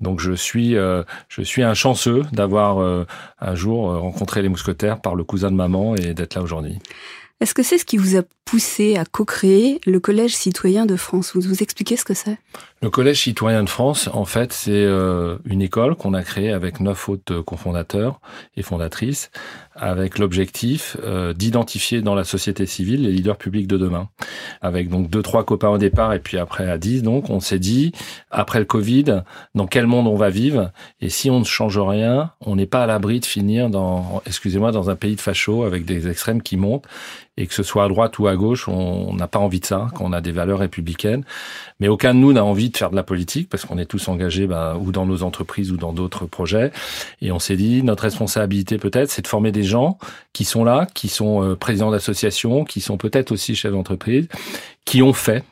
donc 0.00 0.18
je 0.20 0.32
suis, 0.32 0.72
je 0.72 1.42
suis 1.42 1.62
un 1.62 1.74
chanceux 1.74 2.24
d'avoir 2.32 3.06
un 3.40 3.54
jour 3.54 3.92
rencontré 3.96 4.42
les 4.42 4.48
mousquetaires 4.48 5.00
par 5.00 5.14
le 5.14 5.22
cousin 5.22 5.50
de 5.50 5.56
maman 5.56 5.94
et 5.94 6.14
d'être 6.14 6.34
là 6.34 6.42
aujourd'hui. 6.42 6.78
Est-ce 7.40 7.54
que 7.54 7.62
c'est 7.62 7.78
ce 7.78 7.84
qui 7.84 7.96
vous 7.96 8.16
a 8.16 8.22
poussé 8.44 8.96
à 8.96 9.04
co-créer 9.04 9.80
le 9.86 10.00
Collège 10.00 10.34
citoyen 10.34 10.86
de 10.86 10.96
France? 10.96 11.32
Vous 11.34 11.40
vous 11.42 11.62
expliquez 11.62 11.96
ce 11.96 12.04
que 12.04 12.14
c'est? 12.14 12.36
Le 12.80 12.90
Collège 12.90 13.22
citoyen 13.22 13.64
de 13.64 13.68
France, 13.68 14.08
en 14.12 14.24
fait, 14.24 14.52
c'est 14.52 14.70
euh, 14.70 15.38
une 15.44 15.62
école 15.62 15.96
qu'on 15.96 16.14
a 16.14 16.22
créée 16.22 16.52
avec 16.52 16.78
neuf 16.78 17.08
autres 17.08 17.40
cofondateurs 17.40 18.20
et 18.56 18.62
fondatrices, 18.62 19.32
avec 19.74 20.20
l'objectif 20.20 20.96
euh, 21.02 21.32
d'identifier 21.32 22.02
dans 22.02 22.14
la 22.14 22.22
société 22.22 22.66
civile 22.66 23.02
les 23.02 23.10
leaders 23.10 23.36
publics 23.36 23.66
de 23.66 23.78
demain. 23.78 24.08
Avec 24.62 24.90
donc 24.90 25.10
deux, 25.10 25.22
trois 25.22 25.44
copains 25.44 25.70
au 25.70 25.78
départ 25.78 26.12
et 26.12 26.20
puis 26.20 26.38
après 26.38 26.70
à 26.70 26.78
dix, 26.78 27.02
donc 27.02 27.30
on 27.30 27.40
s'est 27.40 27.58
dit, 27.58 27.90
après 28.30 28.60
le 28.60 28.64
Covid, 28.64 29.22
dans 29.56 29.66
quel 29.66 29.88
monde 29.88 30.06
on 30.06 30.14
va 30.14 30.30
vivre 30.30 30.70
Et 31.00 31.08
si 31.08 31.30
on 31.30 31.40
ne 31.40 31.44
change 31.44 31.78
rien, 31.78 32.30
on 32.40 32.54
n'est 32.54 32.66
pas 32.66 32.84
à 32.84 32.86
l'abri 32.86 33.18
de 33.18 33.26
finir 33.26 33.70
dans, 33.70 34.22
excusez-moi, 34.24 34.70
dans 34.70 34.88
un 34.88 34.94
pays 34.96 35.16
de 35.16 35.20
fachos 35.20 35.64
avec 35.64 35.84
des 35.84 36.06
extrêmes 36.06 36.42
qui 36.42 36.56
montent 36.56 36.86
et 37.38 37.46
que 37.46 37.54
ce 37.54 37.62
soit 37.62 37.84
à 37.84 37.88
droite 37.88 38.18
ou 38.18 38.26
à 38.26 38.34
gauche, 38.34 38.66
on 38.66 39.14
n'a 39.14 39.28
pas 39.28 39.38
envie 39.38 39.60
de 39.60 39.64
ça, 39.64 39.86
qu'on 39.94 40.12
a 40.12 40.20
des 40.20 40.32
valeurs 40.32 40.58
républicaines. 40.58 41.24
Mais 41.78 41.86
aucun 41.86 42.12
de 42.12 42.18
nous 42.18 42.32
n'a 42.32 42.44
envie 42.44 42.68
de 42.68 42.76
faire 42.76 42.90
de 42.90 42.96
la 42.96 43.04
politique 43.04 43.48
parce 43.48 43.64
qu'on 43.64 43.78
est 43.78 43.86
tous 43.86 44.08
engagés 44.08 44.48
ben, 44.48 44.76
ou 44.76 44.90
dans 44.90 45.06
nos 45.06 45.22
entreprises 45.22 45.70
ou 45.70 45.76
dans 45.76 45.92
d'autres 45.92 46.26
projets. 46.26 46.72
Et 47.22 47.30
on 47.30 47.38
s'est 47.38 47.54
dit, 47.54 47.84
notre 47.84 48.02
responsabilité 48.02 48.76
peut-être, 48.76 49.12
c'est 49.12 49.22
de 49.22 49.28
former 49.28 49.52
des 49.52 49.62
gens 49.62 49.98
qui 50.32 50.44
sont 50.44 50.64
là, 50.64 50.88
qui 50.94 51.08
sont 51.08 51.44
euh, 51.44 51.54
présidents 51.54 51.92
d'associations, 51.92 52.64
qui 52.64 52.80
sont 52.80 52.96
peut-être 52.96 53.30
aussi 53.30 53.54
chefs 53.54 53.72
d'entreprise, 53.72 54.26
qui 54.84 55.00
ont 55.02 55.12
fait 55.12 55.44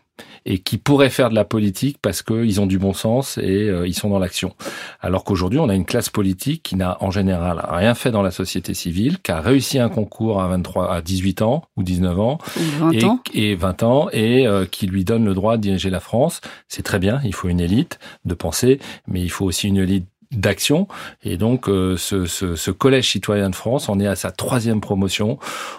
et 0.47 0.59
qui 0.59 0.79
pourraient 0.79 1.11
faire 1.11 1.29
de 1.29 1.35
la 1.35 1.45
politique 1.45 1.99
parce 2.01 2.23
qu'ils 2.23 2.61
ont 2.61 2.67
du 2.67 2.79
bon 2.79 2.93
sens 2.93 3.37
et 3.39 3.69
euh, 3.69 3.87
ils 3.87 3.95
sont 3.95 4.09
dans 4.09 4.21
l'action. 4.21 4.55
Alors 5.01 5.25
qu'aujourd'hui, 5.25 5.59
on 5.59 5.69
a 5.69 5.75
une 5.75 5.85
classe 5.85 6.09
politique 6.09 6.63
qui 6.63 6.77
n'a 6.77 6.97
en 7.01 7.11
général 7.11 7.67
rien 7.69 7.95
fait 7.95 8.13
dans 8.13 8.23
la 8.23 8.31
société 8.31 8.73
civile, 8.73 9.19
qui 9.23 9.33
a 9.33 9.41
réussi 9.41 9.79
un 9.79 9.89
concours 9.89 10.41
à 10.41 10.49
23, 10.49 10.93
à 10.93 11.03
18 11.03 11.43
ans 11.43 11.65
ou 11.77 11.83
19 11.83 12.21
ans, 12.21 12.39
20 12.79 12.93
et, 12.93 13.05
ans. 13.05 13.21
et 13.35 13.55
20 13.57 13.83
ans 13.83 14.09
et 14.13 14.47
euh, 14.47 14.65
qui 14.65 14.87
lui 14.87 15.05
donne 15.05 15.25
le 15.25 15.35
droit 15.35 15.57
de 15.57 15.63
diriger 15.63 15.91
la 15.91 16.01
France. 16.01 16.41
C'est 16.69 16.83
très 16.83 17.01
bien, 17.01 17.21
il 17.25 17.35
faut 17.35 17.49
une 17.49 17.61
élite 17.61 17.99
de 18.25 18.35
pensée, 18.35 18.79
mais 19.09 19.21
il 19.21 19.31
faut 19.31 19.45
aussi 19.45 19.67
une 19.67 19.79
élite 19.79 20.07
d'action. 20.33 20.89
Et 21.23 21.37
donc, 21.37 21.69
euh, 21.69 21.97
ce, 21.97 22.27
ce, 22.27 22.57
ce, 22.57 22.71
collège 22.71 23.11
citoyen 23.11 23.51
de 23.51 23.55
France, 23.55 23.89
on 23.89 24.01
est 24.01 24.07
à 24.07 24.17
sa 24.17 24.31
troisième 24.31 24.81
promotion. 24.81 25.39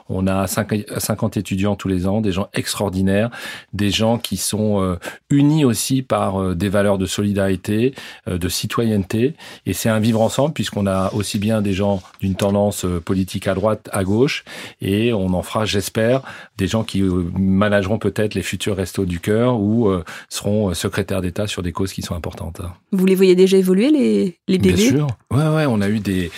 On 0.09 0.27
a 0.27 0.47
50 0.47 1.37
étudiants 1.37 1.75
tous 1.75 1.87
les 1.87 2.07
ans, 2.07 2.21
des 2.21 2.31
gens 2.31 2.49
extraordinaires, 2.53 3.29
des 3.73 3.91
gens 3.91 4.17
qui 4.17 4.37
sont 4.37 4.81
euh, 4.81 4.95
unis 5.29 5.65
aussi 5.65 6.01
par 6.01 6.41
euh, 6.41 6.55
des 6.55 6.69
valeurs 6.69 6.97
de 6.97 7.05
solidarité, 7.05 7.93
de 8.27 8.49
citoyenneté. 8.49 9.35
Et 9.65 9.73
c'est 9.73 9.89
un 9.89 9.99
vivre 9.99 10.21
ensemble 10.21 10.53
puisqu'on 10.53 10.87
a 10.87 11.13
aussi 11.13 11.39
bien 11.39 11.61
des 11.61 11.73
gens 11.73 12.01
d'une 12.21 12.35
tendance 12.35 12.85
politique 13.05 13.47
à 13.47 13.53
droite, 13.53 13.89
à 13.91 14.03
gauche, 14.03 14.43
et 14.81 15.13
on 15.13 15.33
en 15.33 15.41
fera, 15.41 15.65
j'espère, 15.65 16.21
des 16.57 16.67
gens 16.67 16.83
qui 16.83 17.01
manageront 17.01 17.99
peut-être 17.99 18.33
les 18.33 18.41
futurs 18.41 18.75
restos 18.75 19.05
du 19.05 19.19
cœur 19.19 19.59
ou 19.59 19.91
seront 20.29 20.73
secrétaires 20.73 21.21
d'État 21.21 21.47
sur 21.47 21.63
des 21.63 21.71
causes 21.71 21.93
qui 21.93 22.01
sont 22.01 22.15
importantes. 22.15 22.61
Vous 22.91 23.05
les 23.05 23.15
voyez 23.15 23.35
déjà 23.35 23.57
évoluer 23.57 23.91
les 23.91 24.37
les 24.47 24.57
bébés 24.57 24.75
Bien 24.75 24.89
sûr. 24.89 25.07
Ouais, 25.31 25.47
ouais, 25.47 25.65
on 25.67 25.81
a 25.81 25.89
eu 25.89 25.99
des, 25.99 26.31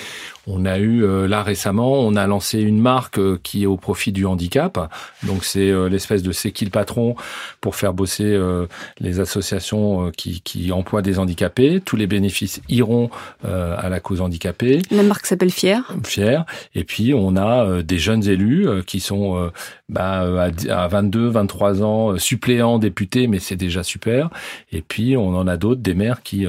on 0.50 0.66
a 0.66 0.80
eu 0.80 1.04
euh, 1.04 1.28
là 1.28 1.44
récemment, 1.44 2.00
on 2.00 2.16
a 2.16 2.26
lancé 2.26 2.60
une 2.60 2.80
marque 2.80 3.20
euh, 3.20 3.40
qui 3.44 3.64
est 3.64 3.66
au 3.66 3.78
profit 3.78 4.12
du 4.12 4.26
handicap. 4.26 4.92
Donc 5.24 5.46
c'est 5.46 5.70
euh, 5.70 5.90
l'espèce 5.90 6.24
de 6.24 6.32
c'est 6.32 6.52
qui 6.52 6.66
le 6.66 6.72
patron 6.72 7.16
pour 7.62 7.76
faire 7.76 7.94
bosser 7.94 8.40
les 9.00 9.20
associations 9.20 10.12
qui, 10.12 10.42
qui 10.42 10.72
emploient 10.72 11.02
des 11.02 11.20
handicapés. 11.20 11.82
Tous 11.84 11.96
les 11.96 12.08
bénéfices 12.08 12.62
iront 12.70 13.10
à 13.44 13.90
la 13.90 14.00
cause 14.00 14.22
handicapée. 14.22 14.82
La 14.92 15.04
marque 15.04 15.26
s'appelle 15.26 15.52
Fier. 15.52 15.82
Fier. 16.04 16.46
Et 16.76 16.84
puis 16.84 17.14
on 17.14 17.36
a 17.36 17.84
des 17.84 17.98
jeunes 17.98 18.28
élus 18.28 18.68
qui 18.86 19.00
sont 19.00 19.52
bah, 19.90 20.50
à 20.70 20.88
22, 20.88 21.28
23 21.28 21.84
ans 21.84 22.18
suppléants 22.18 22.80
députés, 22.80 23.28
mais 23.28 23.40
c'est 23.40 23.56
déjà 23.56 23.84
super. 23.84 24.30
Et 24.72 24.82
puis 24.82 25.18
on 25.18 25.36
en 25.36 25.48
a 25.48 25.58
d'autres, 25.58 25.82
des 25.82 25.94
maires 25.94 26.24
qui 26.24 26.46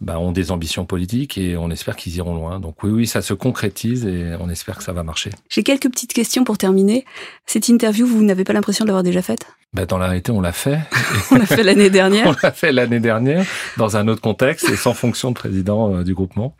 bah, 0.00 0.18
ont 0.18 0.32
des 0.32 0.50
ambitions 0.50 0.84
politiques 0.84 1.38
et 1.38 1.56
on 1.56 1.70
espère 1.70 1.96
qu'ils 1.96 2.16
iront 2.16 2.34
loin. 2.34 2.60
Donc 2.60 2.82
oui, 2.82 2.90
oui, 2.90 3.06
ça 3.06 3.22
se 3.22 3.34
concrétise 3.34 4.06
et 4.06 4.34
on 4.40 4.48
espère 4.48 4.78
que 4.78 4.84
ça 4.84 4.92
va 4.92 5.02
marcher. 5.02 5.30
J'ai 5.48 5.62
quelques 5.62 5.90
petites 5.90 6.12
questions 6.12 6.44
pour 6.44 6.58
terminer. 6.58 7.04
Cette 7.46 7.68
interview, 7.68 8.06
vous 8.06 8.22
n'avez 8.22 8.44
pas 8.44 8.52
l'impression 8.52 8.84
de 8.84 8.88
l'avoir 8.88 9.02
déjà 9.02 9.22
faite? 9.22 9.46
Bah, 9.74 9.86
dans 9.86 9.98
la 9.98 10.06
réalité, 10.06 10.30
on 10.30 10.40
l'a 10.40 10.52
fait. 10.52 10.78
on 11.32 11.36
l'a 11.36 11.46
fait 11.46 11.64
l'année 11.64 11.90
dernière. 11.90 12.26
on 12.28 12.34
l'a 12.42 12.52
fait 12.52 12.70
l'année 12.70 13.00
dernière 13.00 13.44
dans 13.76 13.96
un 13.96 14.06
autre 14.06 14.20
contexte 14.20 14.70
et 14.70 14.76
sans 14.76 14.94
fonction 14.94 15.30
de 15.30 15.34
président 15.34 15.92
euh, 15.92 16.04
du 16.04 16.14
groupement. 16.14 16.56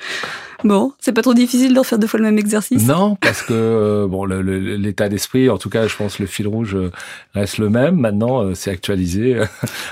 Bon, 0.64 0.92
c'est 0.98 1.12
pas 1.12 1.22
trop 1.22 1.34
difficile 1.34 1.74
d'en 1.74 1.84
faire 1.84 1.98
deux 1.98 2.06
fois 2.06 2.18
le 2.18 2.24
même 2.24 2.38
exercice 2.38 2.86
Non, 2.86 3.16
parce 3.20 3.42
que 3.42 3.52
euh, 3.52 4.06
bon, 4.08 4.24
l'état 4.24 5.08
d'esprit, 5.08 5.48
en 5.48 5.58
tout 5.58 5.68
cas, 5.68 5.86
je 5.86 5.94
pense 5.94 6.18
le 6.18 6.26
fil 6.26 6.48
rouge 6.48 6.74
euh, 6.74 6.90
reste 7.34 7.58
le 7.58 7.68
même. 7.68 7.96
Maintenant, 7.96 8.54
c'est 8.54 8.70
actualisé 8.70 9.38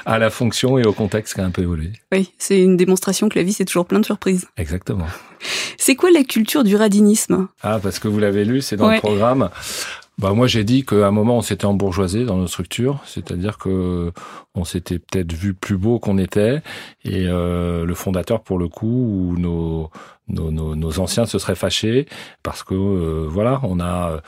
à 0.06 0.18
la 0.18 0.30
fonction 0.30 0.78
et 0.78 0.84
au 0.84 0.92
contexte 0.92 1.34
qui 1.34 1.40
a 1.40 1.44
un 1.44 1.50
peu 1.50 1.62
évolué. 1.62 1.92
Oui, 2.10 2.32
c'est 2.38 2.60
une 2.60 2.76
démonstration 2.76 3.28
que 3.28 3.38
la 3.38 3.44
vie 3.44 3.52
c'est 3.52 3.66
toujours 3.66 3.86
plein 3.86 4.00
de 4.00 4.06
surprises. 4.06 4.46
Exactement. 4.56 5.06
C'est 5.76 5.94
quoi 5.94 6.10
la 6.10 6.24
culture 6.24 6.64
du 6.64 6.76
radinisme? 6.76 7.48
Ah, 7.62 7.78
parce 7.82 7.98
que 7.98 8.08
vous 8.08 8.18
l'avez 8.18 8.44
lu, 8.44 8.62
c'est 8.62 8.76
dans 8.76 8.90
le 8.90 8.98
programme. 8.98 9.50
Bah 10.22 10.34
moi 10.34 10.46
j'ai 10.46 10.62
dit 10.62 10.84
qu'à 10.84 11.08
un 11.08 11.10
moment 11.10 11.38
on 11.38 11.42
s'était 11.42 11.64
embourgeoisé 11.64 12.24
dans 12.24 12.36
nos 12.36 12.46
structures, 12.46 13.00
c'est-à-dire 13.04 13.58
que 13.58 14.12
on 14.54 14.64
s'était 14.64 15.00
peut-être 15.00 15.32
vu 15.32 15.52
plus 15.52 15.76
beau 15.76 15.98
qu'on 15.98 16.16
était 16.16 16.62
et 17.04 17.26
euh, 17.26 17.84
le 17.84 17.94
fondateur 17.94 18.40
pour 18.44 18.56
le 18.56 18.68
coup 18.68 19.32
ou 19.32 19.36
nos 19.36 19.90
nos, 20.28 20.50
nos, 20.50 20.98
anciens 21.00 21.26
se 21.26 21.38
seraient 21.38 21.56
fâchés 21.56 22.06
parce 22.42 22.62
que 22.62 22.74
euh, 22.74 23.26
voilà, 23.28 23.60
on 23.64 23.80
a 23.80 24.20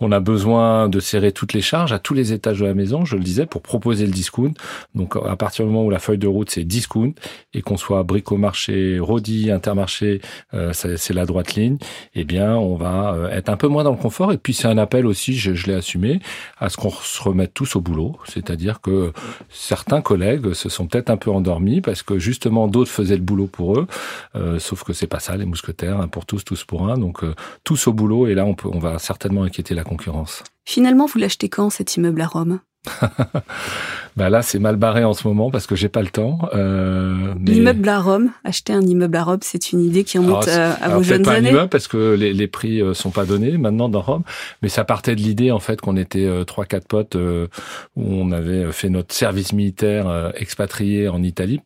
on 0.00 0.12
a 0.12 0.20
besoin 0.20 0.88
de 0.88 1.00
serrer 1.00 1.32
toutes 1.32 1.52
les 1.52 1.60
charges 1.60 1.92
à 1.92 1.98
tous 1.98 2.14
les 2.14 2.32
étages 2.32 2.58
de 2.58 2.66
la 2.66 2.74
maison, 2.74 3.04
je 3.04 3.16
le 3.16 3.22
disais, 3.22 3.46
pour 3.46 3.62
proposer 3.62 4.06
le 4.06 4.12
discount. 4.12 4.52
Donc 4.94 5.16
à 5.16 5.36
partir 5.36 5.64
du 5.64 5.70
moment 5.70 5.86
où 5.86 5.90
la 5.90 5.98
feuille 5.98 6.18
de 6.18 6.26
route 6.26 6.50
c'est 6.50 6.64
discount 6.64 7.12
et 7.54 7.62
qu'on 7.62 7.76
soit 7.76 8.02
bricomarché, 8.02 8.98
Rodi, 8.98 9.50
Intermarché, 9.50 10.20
euh, 10.52 10.72
c'est 10.72 11.14
la 11.14 11.24
droite 11.26 11.54
ligne, 11.54 11.78
eh 12.14 12.24
bien 12.24 12.56
on 12.56 12.76
va 12.76 13.14
euh, 13.14 13.30
être 13.30 13.48
un 13.48 13.56
peu 13.56 13.68
moins 13.68 13.84
dans 13.84 13.92
le 13.92 13.96
confort. 13.96 14.32
Et 14.32 14.38
puis 14.38 14.52
c'est 14.52 14.68
un 14.68 14.78
appel 14.78 15.06
aussi, 15.06 15.35
je, 15.38 15.66
l'ai 15.66 15.74
assumé, 15.74 16.20
à 16.58 16.68
ce 16.68 16.76
qu'on 16.76 16.90
se 16.90 17.22
remette 17.22 17.54
tous 17.54 17.76
au 17.76 17.80
boulot. 17.80 18.16
C'est-à-dire 18.26 18.80
que 18.80 19.12
certains 19.48 20.02
collègues 20.02 20.52
se 20.52 20.68
sont 20.68 20.86
peut-être 20.86 21.10
un 21.10 21.16
peu 21.16 21.30
endormis 21.30 21.80
parce 21.80 22.02
que 22.02 22.18
justement 22.18 22.68
d'autres 22.68 22.90
faisaient 22.90 23.16
le 23.16 23.22
boulot 23.22 23.46
pour 23.46 23.78
eux, 23.78 23.86
euh, 24.34 24.58
sauf 24.58 24.84
que 24.84 24.92
c'est 24.92 25.06
pas 25.06 25.20
ça 25.20 25.36
les 25.36 25.46
mousquetaires, 25.46 26.00
un 26.00 26.08
pour 26.08 26.26
tous, 26.26 26.44
tous 26.44 26.64
pour 26.64 26.88
un. 26.88 26.98
Donc 26.98 27.24
euh, 27.24 27.34
tous 27.64 27.86
au 27.86 27.92
boulot 27.92 28.26
et 28.26 28.34
là 28.34 28.44
on 28.46 28.78
va 28.78 28.98
certainement 28.98 29.42
inquiéter 29.42 29.74
la 29.74 29.84
concurrence. 29.84 30.42
Finalement, 30.64 31.06
vous 31.06 31.18
l'achetez 31.18 31.48
quand 31.48 31.70
cet 31.70 31.96
immeuble 31.96 32.20
à 32.20 32.26
Rome? 32.26 32.60
bah 34.16 34.30
là, 34.30 34.42
c'est 34.42 34.58
mal 34.58 34.76
barré 34.76 35.04
en 35.04 35.12
ce 35.12 35.26
moment 35.26 35.50
parce 35.50 35.66
que 35.66 35.74
j'ai 35.74 35.88
pas 35.88 36.02
le 36.02 36.08
temps. 36.08 36.48
Euh, 36.54 37.34
L'immeuble 37.44 37.88
à 37.88 38.00
Rome, 38.00 38.30
acheter 38.44 38.72
un 38.72 38.82
immeuble 38.82 39.16
à 39.16 39.24
Rome, 39.24 39.38
c'est 39.42 39.72
une 39.72 39.82
idée 39.84 40.04
qui 40.04 40.18
remonte 40.18 40.48
euh, 40.48 40.72
à, 40.80 40.88
vos 40.90 41.02
jeunes 41.02 41.22
pas 41.22 41.32
années. 41.32 41.48
Un 41.48 41.52
immeuble 41.52 41.68
parce 41.68 41.88
que 41.88 42.14
les, 42.14 42.32
les, 42.32 42.46
prix 42.46 42.82
sont 42.94 43.10
pas 43.10 43.24
donnés 43.24 43.58
maintenant 43.58 43.88
dans 43.88 44.00
Rome, 44.00 44.22
mais 44.62 44.68
ça 44.68 44.84
partait 44.84 45.14
de 45.16 45.20
l'idée 45.20 45.50
en 45.50 45.58
fait 45.58 45.80
qu'on 45.80 45.96
était 45.96 46.28
trois 46.46 46.64
quatre 46.64 46.86
potes 46.86 47.16
où 47.16 48.02
on 48.02 48.32
avait 48.32 48.72
fait 48.72 48.88
notre 48.88 49.14
service 49.14 49.52
militaire 49.52 50.32
expatrié 50.36 51.08
en 51.08 51.22
Italie. 51.22 51.60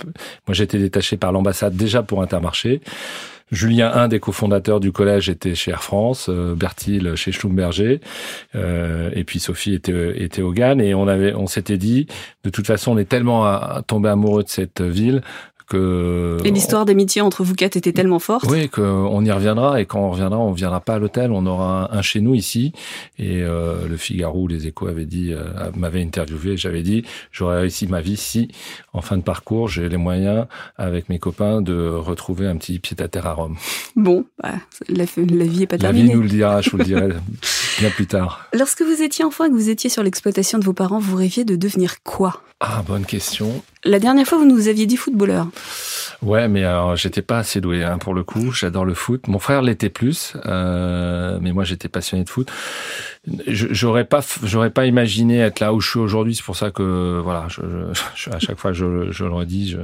Moi, 0.48 0.54
j'étais 0.54 0.78
détaché 0.78 1.16
par 1.16 1.32
l'ambassade 1.32 1.76
déjà 1.76 2.02
pour 2.02 2.22
Intermarché. 2.22 2.80
Julien, 3.50 3.90
un 3.92 4.08
des 4.08 4.20
cofondateurs 4.20 4.80
du 4.80 4.92
collège, 4.92 5.28
était 5.28 5.54
chez 5.54 5.70
Air 5.70 5.82
France, 5.82 6.28
euh, 6.28 6.54
Bertil 6.54 7.16
chez 7.16 7.32
Schlumberger, 7.32 8.00
euh, 8.54 9.10
et 9.14 9.24
puis 9.24 9.40
Sophie 9.40 9.74
était, 9.74 10.22
était 10.22 10.42
au 10.42 10.52
GAN, 10.52 10.78
et 10.78 10.94
on 10.94 11.08
avait, 11.08 11.34
on 11.34 11.46
s'était 11.46 11.78
dit, 11.78 12.06
de 12.44 12.50
toute 12.50 12.66
façon, 12.66 12.92
on 12.92 12.98
est 12.98 13.08
tellement 13.08 13.60
tombé 13.86 14.08
amoureux 14.08 14.42
de 14.42 14.48
cette 14.48 14.82
ville 14.82 15.22
et 15.76 16.50
l'histoire 16.50 16.84
d'amitié 16.84 17.22
entre 17.22 17.44
vous 17.44 17.54
quatre 17.54 17.76
était 17.76 17.92
tellement 17.92 18.18
forte. 18.18 18.50
Oui, 18.50 18.68
qu'on 18.68 19.24
y 19.24 19.30
reviendra 19.30 19.80
et 19.80 19.86
quand 19.86 20.00
on 20.00 20.10
reviendra, 20.10 20.38
on 20.38 20.52
viendra 20.52 20.80
pas 20.80 20.94
à 20.94 20.98
l'hôtel, 20.98 21.30
on 21.30 21.46
aura 21.46 21.94
un, 21.94 22.02
chez 22.02 22.20
nous 22.20 22.34
ici. 22.34 22.72
Et 23.18 23.42
euh, 23.42 23.86
le 23.88 23.96
Figaro, 23.96 24.48
les 24.48 24.66
Échos 24.66 24.88
avaient 24.88 25.04
dit, 25.04 25.32
euh, 25.32 25.70
m'avait 25.76 26.02
interviewé, 26.02 26.56
j'avais 26.56 26.82
dit, 26.82 27.04
j'aurais 27.32 27.60
réussi 27.60 27.86
ma 27.86 28.00
vie 28.00 28.16
si, 28.16 28.48
en 28.92 29.00
fin 29.00 29.16
de 29.16 29.22
parcours, 29.22 29.68
j'ai 29.68 29.88
les 29.88 29.96
moyens 29.96 30.46
avec 30.76 31.08
mes 31.08 31.18
copains 31.18 31.62
de 31.62 31.88
retrouver 31.88 32.46
un 32.46 32.56
petit 32.56 32.78
pied 32.78 32.96
à 33.00 33.08
terre 33.08 33.26
à 33.26 33.32
Rome. 33.34 33.56
Bon, 33.96 34.24
bah, 34.42 34.54
la, 34.88 35.04
la, 35.16 35.44
vie 35.44 35.62
est 35.62 35.66
pas 35.66 35.78
terminée. 35.78 36.08
La 36.08 36.10
vie 36.10 36.16
nous 36.16 36.22
le 36.22 36.28
dira, 36.28 36.60
je 36.60 36.70
vous 36.70 36.78
le 36.78 36.84
dirai 36.84 37.08
bien 37.80 37.90
plus 37.90 38.06
tard. 38.06 38.46
Lorsque 38.52 38.82
vous 38.82 39.02
étiez 39.02 39.24
enfant 39.24 39.44
et 39.44 39.48
que 39.48 39.54
vous 39.54 39.70
étiez 39.70 39.88
sur 39.88 40.02
l'exploitation 40.02 40.58
de 40.58 40.64
vos 40.64 40.74
parents, 40.74 40.98
vous 40.98 41.16
rêviez 41.16 41.44
de 41.44 41.56
devenir 41.56 42.02
quoi? 42.02 42.42
Ah, 42.60 42.82
bonne 42.86 43.06
question. 43.06 43.62
La 43.84 43.98
dernière 43.98 44.26
fois, 44.26 44.36
vous 44.36 44.44
nous 44.44 44.68
aviez 44.68 44.84
dit 44.84 44.98
footballeur. 44.98 45.48
Ouais, 46.20 46.46
mais 46.48 46.62
alors 46.64 46.96
j'étais 46.96 47.22
pas 47.22 47.38
assez 47.38 47.62
doué 47.62 47.82
hein, 47.82 47.96
pour 47.96 48.12
le 48.12 48.22
coup. 48.22 48.52
J'adore 48.52 48.84
le 48.84 48.92
foot. 48.92 49.26
Mon 49.28 49.38
frère 49.38 49.62
l'était 49.62 49.88
plus, 49.88 50.34
euh, 50.44 51.38
mais 51.40 51.52
moi 51.52 51.64
j'étais 51.64 51.88
passionné 51.88 52.24
de 52.24 52.28
foot. 52.28 52.52
J'aurais 53.46 54.04
pas, 54.04 54.20
j'aurais 54.42 54.68
pas 54.68 54.84
imaginé 54.84 55.38
être 55.38 55.60
là 55.60 55.72
où 55.72 55.80
je 55.80 55.88
suis 55.88 55.98
aujourd'hui. 55.98 56.34
C'est 56.34 56.44
pour 56.44 56.56
ça 56.56 56.70
que 56.70 57.18
voilà, 57.24 57.46
je, 57.48 57.62
je, 58.14 58.28
à 58.28 58.38
chaque 58.38 58.58
fois 58.58 58.74
je, 58.74 59.10
je 59.10 59.24
le 59.24 59.32
redis, 59.32 59.70
je, 59.70 59.78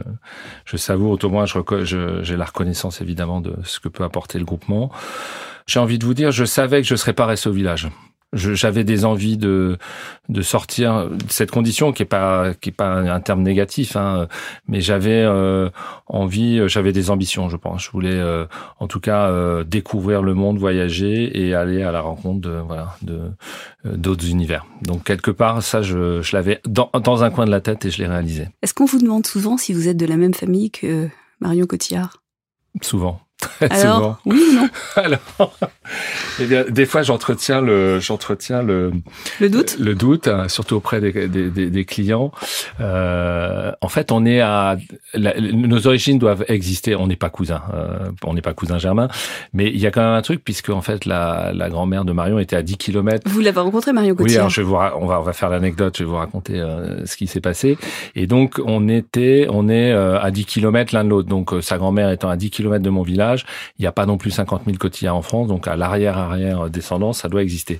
je 0.66 0.76
savoure. 0.76 1.18
Au 1.22 1.28
moins, 1.30 1.46
j'ai 1.46 2.36
la 2.36 2.44
reconnaissance 2.44 3.00
évidemment 3.00 3.40
de 3.40 3.54
ce 3.64 3.80
que 3.80 3.88
peut 3.88 4.04
apporter 4.04 4.38
le 4.38 4.44
groupement. 4.44 4.92
J'ai 5.66 5.80
envie 5.80 5.98
de 5.98 6.04
vous 6.04 6.14
dire, 6.14 6.30
je 6.30 6.44
savais 6.44 6.80
que 6.80 6.86
je 6.86 6.94
serais 6.94 7.12
pas 7.12 7.26
resté 7.26 7.48
au 7.48 7.52
village. 7.52 7.88
J'avais 8.32 8.84
des 8.84 9.04
envies 9.04 9.36
de 9.36 9.78
de 10.28 10.42
sortir 10.42 11.08
de 11.08 11.30
cette 11.30 11.52
condition 11.52 11.92
qui 11.92 12.02
est 12.02 12.06
pas 12.06 12.54
qui 12.54 12.70
est 12.70 12.72
pas 12.72 12.92
un 12.92 13.20
terme 13.20 13.42
négatif 13.42 13.94
hein, 13.94 14.26
mais 14.66 14.80
j'avais 14.80 15.22
euh, 15.22 15.70
envie 16.08 16.60
j'avais 16.68 16.92
des 16.92 17.10
ambitions 17.10 17.48
je 17.48 17.56
pense. 17.56 17.84
Je 17.84 17.90
voulais 17.92 18.12
euh, 18.12 18.44
en 18.80 18.88
tout 18.88 18.98
cas 18.98 19.30
euh, 19.30 19.62
découvrir 19.62 20.22
le 20.22 20.34
monde 20.34 20.58
voyager 20.58 21.40
et 21.40 21.54
aller 21.54 21.84
à 21.84 21.92
la 21.92 22.00
rencontre 22.00 22.40
de 22.40 22.50
voilà 22.50 22.96
de 23.02 23.30
d'autres 23.84 24.28
univers. 24.28 24.66
Donc 24.82 25.04
quelque 25.04 25.30
part 25.30 25.62
ça 25.62 25.80
je, 25.80 26.20
je 26.20 26.36
l'avais 26.36 26.60
dans 26.66 26.90
dans 26.92 27.22
un 27.22 27.30
coin 27.30 27.46
de 27.46 27.52
la 27.52 27.60
tête 27.60 27.84
et 27.86 27.90
je 27.90 27.98
l'ai 27.98 28.08
réalisé. 28.08 28.48
Est-ce 28.60 28.74
qu'on 28.74 28.86
vous 28.86 28.98
demande 28.98 29.24
souvent 29.24 29.56
si 29.56 29.72
vous 29.72 29.86
êtes 29.88 29.96
de 29.96 30.06
la 30.06 30.16
même 30.16 30.34
famille 30.34 30.72
que 30.72 31.08
Marion 31.40 31.66
Cotillard? 31.66 32.24
Souvent 32.82 33.20
alors, 33.60 34.18
oui 34.24 34.42
ou 34.50 34.54
non 34.54 34.68
Alors, 34.96 35.58
eh 36.40 36.44
bien, 36.46 36.64
des 36.68 36.86
fois, 36.86 37.02
j'entretiens 37.02 37.60
le, 37.60 38.00
j'entretiens 38.00 38.62
le, 38.62 38.92
le 39.40 39.48
doute, 39.50 39.76
le 39.78 39.94
doute, 39.94 40.28
hein, 40.28 40.48
surtout 40.48 40.76
auprès 40.76 41.00
des, 41.00 41.28
des, 41.28 41.50
des, 41.50 41.84
clients. 41.84 42.32
Euh, 42.80 43.72
en 43.80 43.88
fait, 43.88 44.12
on 44.12 44.24
est 44.24 44.40
à, 44.40 44.76
nos 45.14 45.86
origines 45.86 46.18
doivent 46.18 46.44
exister. 46.48 46.96
On 46.96 47.06
n'est 47.06 47.16
pas 47.16 47.30
cousins, 47.30 47.62
euh, 47.74 48.10
on 48.24 48.34
n'est 48.34 48.42
pas 48.42 48.54
cousins 48.54 48.78
germains, 48.78 49.08
mais 49.52 49.66
il 49.66 49.78
y 49.78 49.86
a 49.86 49.90
quand 49.90 50.02
même 50.02 50.14
un 50.14 50.22
truc 50.22 50.42
puisque 50.44 50.70
en 50.70 50.82
fait, 50.82 51.04
la, 51.04 51.52
la 51.54 51.68
grand-mère 51.68 52.04
de 52.04 52.12
Marion 52.12 52.38
était 52.38 52.56
à 52.56 52.62
10 52.62 52.76
km. 52.78 53.30
Vous 53.30 53.40
l'avez 53.40 53.60
rencontré, 53.60 53.92
Marion 53.92 54.14
Gauthier 54.14 54.34
Oui, 54.34 54.36
alors 54.38 54.50
je 54.50 54.60
vais 54.60 54.66
vous, 54.66 54.74
on 54.74 55.06
va, 55.06 55.18
on 55.18 55.22
va 55.22 55.32
faire 55.32 55.50
l'anecdote. 55.50 55.96
Je 55.98 56.04
vais 56.04 56.10
vous 56.10 56.16
raconter 56.16 56.58
euh, 56.58 57.04
ce 57.06 57.16
qui 57.16 57.26
s'est 57.26 57.40
passé. 57.40 57.76
Et 58.14 58.26
donc, 58.26 58.60
on 58.64 58.88
était, 58.88 59.46
on 59.50 59.68
est 59.68 59.92
euh, 59.92 60.20
à 60.20 60.30
10 60.30 60.46
km 60.46 60.94
l'un 60.94 61.04
de 61.04 61.10
l'autre. 61.10 61.28
Donc, 61.28 61.52
sa 61.60 61.78
grand-mère 61.78 62.10
étant 62.10 62.28
à 62.28 62.36
10 62.36 62.50
km 62.50 62.82
de 62.82 62.90
mon 62.90 63.02
village 63.02 63.25
il 63.34 63.82
n'y 63.82 63.86
a 63.86 63.92
pas 63.92 64.06
non 64.06 64.18
plus 64.18 64.30
50 64.30 64.62
000 64.66 64.76
cotillards 64.78 65.16
en 65.16 65.22
France, 65.22 65.48
donc 65.48 65.68
à 65.68 65.76
l'arrière 65.76 66.18
arrière 66.18 66.70
descendant, 66.70 67.12
ça 67.12 67.28
doit 67.28 67.42
exister. 67.42 67.78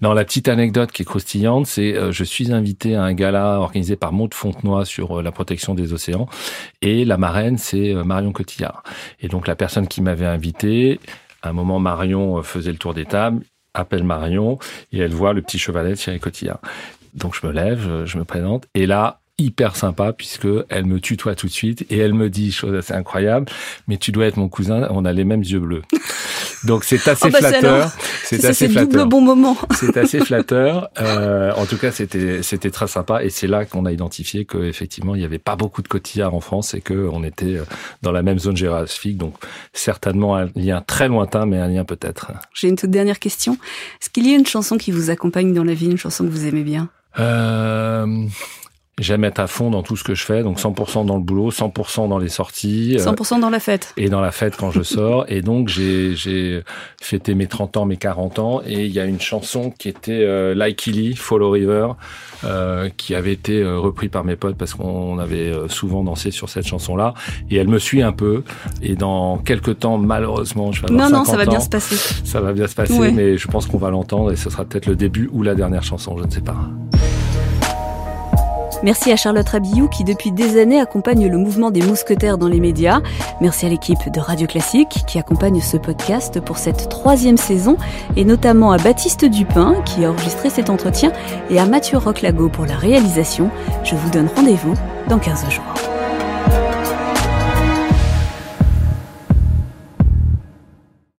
Dans 0.00 0.14
la 0.14 0.24
petite 0.24 0.48
anecdote 0.48 0.92
qui 0.92 1.02
est 1.02 1.04
croustillante, 1.04 1.66
c'est 1.66 1.94
euh, 1.94 2.12
je 2.12 2.24
suis 2.24 2.52
invité 2.52 2.96
à 2.96 3.02
un 3.02 3.12
gala 3.12 3.60
organisé 3.60 3.96
par 3.96 4.12
Maud 4.12 4.34
Fontenoy 4.34 4.84
sur 4.84 5.18
euh, 5.18 5.22
la 5.22 5.32
protection 5.32 5.74
des 5.74 5.92
océans 5.92 6.28
et 6.82 7.04
la 7.04 7.16
marraine 7.16 7.58
c'est 7.58 7.94
Marion 7.94 8.32
Cotillard. 8.32 8.82
Et 9.20 9.28
donc 9.28 9.46
la 9.46 9.56
personne 9.56 9.86
qui 9.88 10.02
m'avait 10.02 10.26
invité, 10.26 11.00
à 11.42 11.50
un 11.50 11.52
moment 11.52 11.78
Marion 11.78 12.42
faisait 12.42 12.72
le 12.72 12.78
tour 12.78 12.94
des 12.94 13.04
tables, 13.04 13.42
appelle 13.74 14.04
Marion 14.04 14.58
et 14.92 14.98
elle 14.98 15.12
voit 15.12 15.32
le 15.32 15.42
petit 15.42 15.58
chevalet 15.58 15.90
de 15.90 15.94
Thierry 15.94 16.20
Cotillard. 16.20 16.60
Donc 17.14 17.36
je 17.40 17.46
me 17.46 17.52
lève, 17.52 18.04
je 18.04 18.18
me 18.18 18.24
présente 18.24 18.66
et 18.74 18.86
là 18.86 19.20
hyper 19.38 19.76
sympa 19.76 20.12
puisque 20.12 20.48
elle 20.68 20.84
me 20.84 21.00
tutoie 21.00 21.34
tout 21.34 21.46
de 21.46 21.52
suite 21.52 21.86
et 21.90 21.98
elle 21.98 22.14
me 22.14 22.28
dit 22.28 22.50
chose 22.50 22.74
assez 22.74 22.92
incroyable 22.92 23.46
mais 23.86 23.96
tu 23.96 24.10
dois 24.12 24.26
être 24.26 24.36
mon 24.36 24.48
cousin 24.48 24.88
on 24.90 25.04
a 25.04 25.12
les 25.12 25.24
mêmes 25.24 25.42
yeux 25.42 25.60
bleus. 25.60 25.82
Donc 26.64 26.84
c'est 26.84 27.06
assez 27.06 27.26
oh 27.28 27.30
bah 27.30 27.38
flatteur. 27.38 27.92
c'est 28.24 28.44
assez 28.44 28.68
flatteur 28.68 29.04
double 29.04 29.08
bon 29.08 29.20
moment. 29.20 29.56
C'est 29.72 29.96
assez 29.96 30.20
flatteur. 30.20 30.90
Euh, 30.98 31.52
en 31.56 31.64
tout 31.64 31.76
cas 31.76 31.92
c'était 31.92 32.42
c'était 32.42 32.70
très 32.70 32.88
sympa 32.88 33.22
et 33.22 33.30
c'est 33.30 33.46
là 33.46 33.64
qu'on 33.64 33.86
a 33.86 33.92
identifié 33.92 34.44
que 34.44 34.58
effectivement 34.58 35.14
il 35.14 35.22
y 35.22 35.24
avait 35.24 35.38
pas 35.38 35.54
beaucoup 35.54 35.80
de 35.80 35.88
cotillards 35.88 36.34
en 36.34 36.40
France 36.40 36.74
et 36.74 36.80
que 36.80 37.08
on 37.12 37.22
était 37.22 37.56
euh, 37.56 37.64
dans 38.02 38.10
la 38.10 38.22
même 38.22 38.38
zone 38.38 38.56
géographique. 38.56 39.16
Donc 39.16 39.34
certainement 39.72 40.36
un 40.36 40.48
lien 40.56 40.82
très 40.84 41.08
lointain 41.08 41.46
mais 41.46 41.58
un 41.58 41.68
lien 41.68 41.84
peut-être. 41.84 42.32
J'ai 42.52 42.68
une 42.68 42.76
toute 42.76 42.90
dernière 42.90 43.18
question. 43.18 43.54
Est-ce 44.00 44.10
qu'il 44.10 44.28
y 44.28 44.34
a 44.34 44.36
une 44.36 44.46
chanson 44.46 44.76
qui 44.76 44.90
vous 44.90 45.10
accompagne 45.10 45.54
dans 45.54 45.64
la 45.64 45.74
vie 45.74 45.86
une 45.86 45.98
chanson 45.98 46.24
que 46.24 46.30
vous 46.30 46.46
aimez 46.46 46.64
bien? 46.64 46.88
Euh, 47.18 48.26
J'aime 48.98 49.24
être 49.24 49.38
à 49.38 49.46
fond 49.46 49.70
dans 49.70 49.82
tout 49.82 49.96
ce 49.96 50.04
que 50.04 50.14
je 50.14 50.24
fais, 50.24 50.42
donc 50.42 50.58
100% 50.58 51.06
dans 51.06 51.16
le 51.16 51.22
boulot, 51.22 51.50
100% 51.50 52.08
dans 52.08 52.18
les 52.18 52.28
sorties. 52.28 52.96
100% 52.98 53.36
euh, 53.36 53.40
dans 53.40 53.50
la 53.50 53.60
fête. 53.60 53.92
Et 53.96 54.08
dans 54.08 54.20
la 54.20 54.32
fête 54.32 54.56
quand 54.56 54.70
je 54.70 54.82
sors. 54.82 55.24
Et 55.28 55.42
donc 55.42 55.68
j'ai 55.68 56.62
fêté 57.00 57.34
mes 57.34 57.46
30 57.46 57.76
ans, 57.76 57.86
mes 57.86 57.96
40 57.96 58.38
ans, 58.38 58.62
et 58.66 58.84
il 58.86 58.92
y 58.92 59.00
a 59.00 59.04
une 59.04 59.20
chanson 59.20 59.72
qui 59.76 59.88
était 59.88 60.24
euh, 60.24 60.54
Like 60.54 60.86
Illy, 60.86 61.14
Follow 61.14 61.50
River, 61.50 61.88
euh, 62.44 62.88
qui 62.96 63.14
avait 63.14 63.32
été 63.32 63.62
euh, 63.62 63.78
repris 63.78 64.08
par 64.08 64.24
mes 64.24 64.36
potes 64.36 64.56
parce 64.56 64.74
qu'on 64.74 65.18
avait 65.18 65.52
souvent 65.68 66.02
dansé 66.02 66.30
sur 66.30 66.48
cette 66.48 66.66
chanson-là. 66.66 67.14
Et 67.50 67.56
elle 67.56 67.68
me 67.68 67.78
suit 67.78 68.02
un 68.02 68.12
peu. 68.12 68.42
Et 68.82 68.96
dans 68.96 69.38
quelques 69.38 69.78
temps, 69.80 69.98
malheureusement, 69.98 70.72
je 70.72 70.82
vais 70.82 70.90
avoir 70.90 71.10
Non, 71.10 71.18
non, 71.18 71.24
ça 71.24 71.36
va 71.36 71.46
bien 71.46 71.60
se 71.60 71.68
passer. 71.68 71.96
Ça 72.24 72.40
va 72.40 72.52
bien 72.52 72.66
se 72.66 72.74
passer, 72.74 73.12
mais 73.12 73.36
je 73.36 73.48
pense 73.48 73.66
qu'on 73.66 73.78
va 73.78 73.90
l'entendre 73.90 74.32
et 74.32 74.36
ce 74.36 74.50
sera 74.50 74.64
peut-être 74.64 74.86
le 74.86 74.96
début 74.96 75.28
ou 75.32 75.42
la 75.42 75.54
dernière 75.54 75.82
chanson, 75.82 76.16
je 76.18 76.24
ne 76.24 76.30
sais 76.30 76.40
pas. 76.40 76.56
Merci 78.82 79.10
à 79.10 79.16
Charlotte 79.16 79.48
Rabillou 79.48 79.88
qui 79.88 80.04
depuis 80.04 80.30
des 80.30 80.60
années 80.60 80.80
accompagne 80.80 81.26
le 81.26 81.36
mouvement 81.36 81.70
des 81.70 81.82
mousquetaires 81.82 82.38
dans 82.38 82.48
les 82.48 82.60
médias. 82.60 83.00
Merci 83.40 83.66
à 83.66 83.68
l'équipe 83.68 84.10
de 84.12 84.20
Radio 84.20 84.46
Classique 84.46 85.04
qui 85.06 85.18
accompagne 85.18 85.60
ce 85.60 85.76
podcast 85.76 86.40
pour 86.40 86.58
cette 86.58 86.88
troisième 86.88 87.36
saison 87.36 87.76
et 88.16 88.24
notamment 88.24 88.70
à 88.70 88.78
Baptiste 88.78 89.24
Dupin 89.24 89.82
qui 89.84 90.04
a 90.04 90.10
enregistré 90.10 90.50
cet 90.50 90.70
entretien 90.70 91.12
et 91.50 91.58
à 91.58 91.66
Mathieu 91.66 91.98
Roclago 91.98 92.48
pour 92.48 92.66
la 92.66 92.76
réalisation. 92.76 93.50
Je 93.82 93.94
vous 93.94 94.10
donne 94.10 94.28
rendez-vous 94.34 94.74
dans 95.08 95.18
15 95.18 95.50
jours. 95.50 95.87